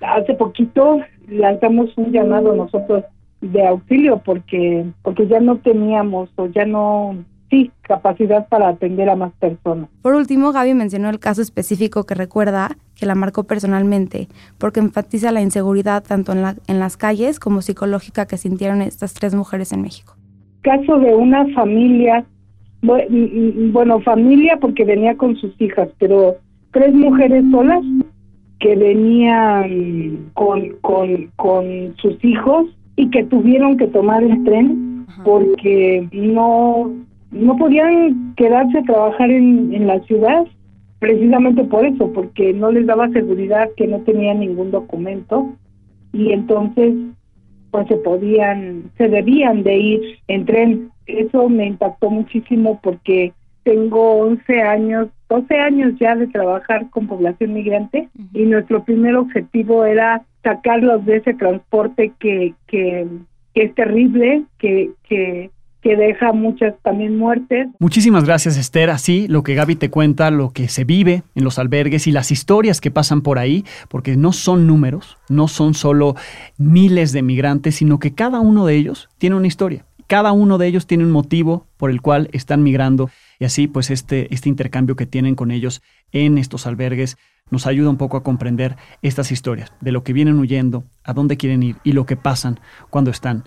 Hace 0.01 0.33
poquito 0.33 0.99
lanzamos 1.27 1.95
un 1.97 2.11
llamado 2.11 2.55
nosotros 2.55 3.03
de 3.41 3.65
auxilio 3.65 4.21
porque 4.23 4.85
porque 5.01 5.27
ya 5.27 5.39
no 5.39 5.57
teníamos 5.57 6.29
o 6.35 6.47
ya 6.47 6.65
no 6.65 7.23
sí 7.49 7.71
capacidad 7.81 8.47
para 8.47 8.69
atender 8.69 9.09
a 9.09 9.15
más 9.15 9.31
personas. 9.33 9.87
Por 10.01 10.15
último, 10.15 10.51
Gaby 10.51 10.73
mencionó 10.73 11.09
el 11.09 11.19
caso 11.19 11.41
específico 11.41 12.05
que 12.05 12.15
recuerda 12.15 12.77
que 12.95 13.05
la 13.05 13.13
marcó 13.13 13.43
personalmente, 13.43 14.27
porque 14.57 14.79
enfatiza 14.79 15.31
la 15.31 15.41
inseguridad 15.41 16.03
tanto 16.03 16.31
en, 16.31 16.41
la, 16.41 16.55
en 16.67 16.79
las 16.79 16.97
calles 16.97 17.39
como 17.39 17.61
psicológica 17.61 18.25
que 18.25 18.37
sintieron 18.37 18.81
estas 18.81 19.13
tres 19.13 19.35
mujeres 19.35 19.71
en 19.71 19.83
México. 19.83 20.15
Caso 20.61 20.97
de 20.97 21.13
una 21.13 21.45
familia, 21.53 22.25
bueno, 22.81 24.01
familia 24.01 24.57
porque 24.59 24.83
venía 24.83 25.15
con 25.15 25.35
sus 25.35 25.53
hijas, 25.61 25.89
pero 25.99 26.37
tres 26.73 26.93
mujeres 26.93 27.43
solas 27.51 27.83
que 28.59 28.75
venían 28.75 30.31
con, 30.33 30.69
con, 30.81 31.29
con 31.37 31.95
sus 31.97 32.23
hijos 32.23 32.65
y 32.95 33.09
que 33.09 33.23
tuvieron 33.23 33.77
que 33.77 33.87
tomar 33.87 34.23
el 34.23 34.43
tren 34.43 35.05
porque 35.23 36.07
no 36.11 36.91
no 37.31 37.57
podían 37.57 38.35
quedarse 38.35 38.77
a 38.77 38.83
trabajar 38.83 39.31
en, 39.31 39.73
en 39.73 39.87
la 39.87 39.99
ciudad 40.01 40.45
precisamente 40.99 41.65
por 41.65 41.85
eso, 41.85 42.13
porque 42.13 42.53
no 42.53 42.71
les 42.71 42.85
daba 42.85 43.09
seguridad 43.09 43.69
que 43.75 43.87
no 43.87 43.99
tenían 44.01 44.39
ningún 44.39 44.71
documento 44.71 45.49
y 46.13 46.31
entonces 46.31 46.93
pues 47.71 47.87
se 47.87 47.97
podían, 47.97 48.91
se 48.97 49.09
debían 49.09 49.63
de 49.63 49.77
ir 49.77 50.01
en 50.27 50.45
tren. 50.45 50.91
Eso 51.07 51.49
me 51.49 51.65
impactó 51.65 52.09
muchísimo 52.09 52.79
porque 52.81 53.33
tengo 53.63 54.13
11 54.21 54.61
años, 54.61 55.07
12 55.29 55.55
años 55.55 55.93
ya 55.99 56.15
de 56.15 56.27
trabajar 56.27 56.89
con 56.89 57.07
población 57.07 57.53
migrante 57.53 58.09
y 58.33 58.43
nuestro 58.43 58.83
primer 58.83 59.15
objetivo 59.15 59.85
era 59.85 60.23
sacarlos 60.43 61.05
de 61.05 61.17
ese 61.17 61.33
transporte 61.33 62.11
que, 62.19 62.53
que, 62.67 63.07
que 63.53 63.63
es 63.63 63.75
terrible, 63.75 64.43
que, 64.57 64.91
que 65.07 65.49
que 65.83 65.97
deja 65.97 66.31
muchas 66.31 66.73
también 66.81 67.17
muertes. 67.17 67.67
Muchísimas 67.77 68.23
gracias 68.23 68.57
Esther. 68.57 68.89
Así 68.89 69.27
lo 69.27 69.43
que 69.43 69.53
Gaby 69.53 69.75
te 69.75 69.89
cuenta, 69.89 70.31
lo 70.31 70.51
que 70.51 70.69
se 70.69 70.85
vive 70.85 71.23
en 71.35 71.43
los 71.43 71.59
albergues 71.59 72.07
y 72.07 72.11
las 72.11 72.31
historias 72.31 72.79
que 72.79 72.89
pasan 72.89 73.21
por 73.21 73.37
ahí, 73.37 73.65
porque 73.89 74.15
no 74.15 74.31
son 74.31 74.65
números, 74.65 75.17
no 75.27 75.49
son 75.49 75.73
solo 75.73 76.15
miles 76.57 77.11
de 77.11 77.21
migrantes, 77.21 77.75
sino 77.75 77.99
que 77.99 78.13
cada 78.13 78.39
uno 78.39 78.65
de 78.65 78.75
ellos 78.75 79.09
tiene 79.17 79.35
una 79.35 79.47
historia. 79.47 79.85
Cada 80.07 80.31
uno 80.31 80.57
de 80.57 80.67
ellos 80.67 80.87
tiene 80.87 81.03
un 81.03 81.11
motivo 81.11 81.67
por 81.77 81.89
el 81.89 82.01
cual 82.01 82.29
están 82.31 82.63
migrando 82.63 83.09
y 83.43 83.45
así 83.45 83.67
pues 83.67 83.91
este, 83.91 84.33
este 84.33 84.47
intercambio 84.47 84.95
que 84.95 85.05
tienen 85.05 85.35
con 85.35 85.51
ellos 85.51 85.81
en 86.13 86.37
estos 86.37 86.65
albergues 86.65 87.17
nos 87.51 87.67
ayuda 87.67 87.89
un 87.89 87.97
poco 87.97 88.15
a 88.15 88.23
comprender 88.23 88.77
estas 89.01 89.33
historias, 89.33 89.73
de 89.81 89.91
lo 89.91 90.01
que 90.01 90.13
vienen 90.13 90.39
huyendo, 90.39 90.85
a 91.03 91.11
dónde 91.11 91.35
quieren 91.35 91.61
ir 91.61 91.75
y 91.83 91.91
lo 91.91 92.05
que 92.05 92.15
pasan 92.15 92.61
cuando 92.89 93.11
están 93.11 93.43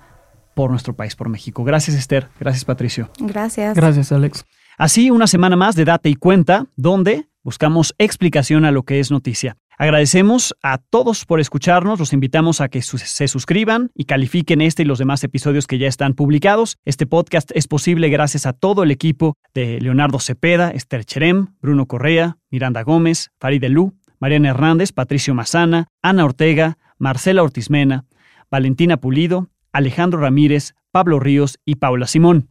por 0.54 0.68
nuestro 0.68 0.94
país, 0.94 1.16
por 1.16 1.30
México. 1.30 1.64
Gracias 1.64 1.96
Esther, 1.96 2.28
gracias 2.38 2.66
Patricio. 2.66 3.08
Gracias. 3.18 3.74
Gracias 3.74 4.12
Alex. 4.12 4.44
Así, 4.76 5.10
una 5.10 5.26
semana 5.26 5.56
más 5.56 5.76
de 5.76 5.86
Date 5.86 6.10
y 6.10 6.16
Cuenta, 6.16 6.66
donde 6.76 7.30
buscamos 7.42 7.94
explicación 7.96 8.66
a 8.66 8.72
lo 8.72 8.82
que 8.82 9.00
es 9.00 9.10
noticia. 9.10 9.56
Agradecemos 9.78 10.56
a 10.62 10.78
todos 10.78 11.26
por 11.26 11.38
escucharnos, 11.38 11.98
los 11.98 12.14
invitamos 12.14 12.62
a 12.62 12.68
que 12.68 12.80
se 12.80 13.28
suscriban 13.28 13.90
y 13.94 14.04
califiquen 14.04 14.62
este 14.62 14.82
y 14.82 14.86
los 14.86 14.98
demás 14.98 15.22
episodios 15.22 15.66
que 15.66 15.76
ya 15.76 15.86
están 15.86 16.14
publicados. 16.14 16.78
Este 16.86 17.04
podcast 17.06 17.50
es 17.54 17.68
posible 17.68 18.08
gracias 18.08 18.46
a 18.46 18.54
todo 18.54 18.84
el 18.84 18.90
equipo 18.90 19.36
de 19.52 19.78
Leonardo 19.82 20.18
Cepeda, 20.18 20.70
Esther 20.70 21.04
Cherem, 21.04 21.48
Bruno 21.60 21.84
Correa, 21.84 22.38
Miranda 22.50 22.82
Gómez, 22.84 23.32
Farid 23.38 23.62
Elú, 23.64 23.92
Mariana 24.18 24.48
Hernández, 24.48 24.92
Patricio 24.92 25.34
Mazana, 25.34 25.88
Ana 26.00 26.24
Ortega, 26.24 26.78
Marcela 26.96 27.42
Ortizmena, 27.42 28.06
Valentina 28.50 28.96
Pulido, 28.96 29.50
Alejandro 29.72 30.20
Ramírez, 30.20 30.74
Pablo 30.90 31.20
Ríos 31.20 31.58
y 31.66 31.74
Paula 31.74 32.06
Simón. 32.06 32.48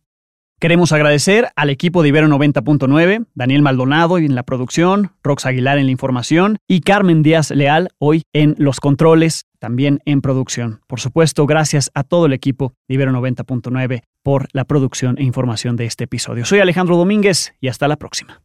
Queremos 0.66 0.90
agradecer 0.94 1.50
al 1.56 1.70
equipo 1.70 2.02
de 2.02 2.10
Ibero 2.10 2.28
90.9, 2.28 3.28
Daniel 3.36 3.62
Maldonado 3.62 4.18
en 4.18 4.34
la 4.34 4.42
producción, 4.42 5.12
Rox 5.22 5.46
Aguilar 5.46 5.78
en 5.78 5.86
la 5.86 5.92
información 5.92 6.58
y 6.68 6.82
Carmen 6.82 7.22
Díaz 7.22 7.52
Leal 7.52 7.90
hoy 8.00 8.24
en 8.34 8.56
los 8.58 8.80
controles, 8.80 9.46
también 9.60 10.00
en 10.06 10.22
producción. 10.22 10.82
Por 10.88 11.00
supuesto, 11.00 11.46
gracias 11.46 11.92
a 11.94 12.04
todo 12.04 12.26
el 12.26 12.34
equipo 12.34 12.74
de 12.88 12.96
Ibero 12.96 13.12
90.9 13.12 14.02
por 14.24 14.48
la 14.54 14.66
producción 14.66 15.20
e 15.20 15.24
información 15.24 15.76
de 15.76 15.86
este 15.86 16.06
episodio. 16.06 16.46
Soy 16.46 16.62
Alejandro 16.62 16.98
Domínguez 16.98 17.54
y 17.62 17.68
hasta 17.68 17.88
la 17.88 17.98
próxima. 17.98 18.42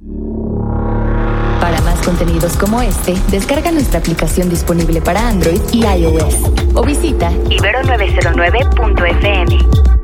Para 1.59 1.81
más 1.81 2.05
contenidos 2.05 2.55
como 2.59 2.83
este, 2.83 3.15
descarga 3.31 3.73
nuestra 3.73 3.99
aplicación 3.99 4.51
disponible 4.51 5.01
para 5.01 5.27
Android 5.27 5.63
y 5.73 5.87
iOS 5.87 6.35
o 6.75 6.85
visita 6.85 7.31
ibero909.fm. 7.31 10.00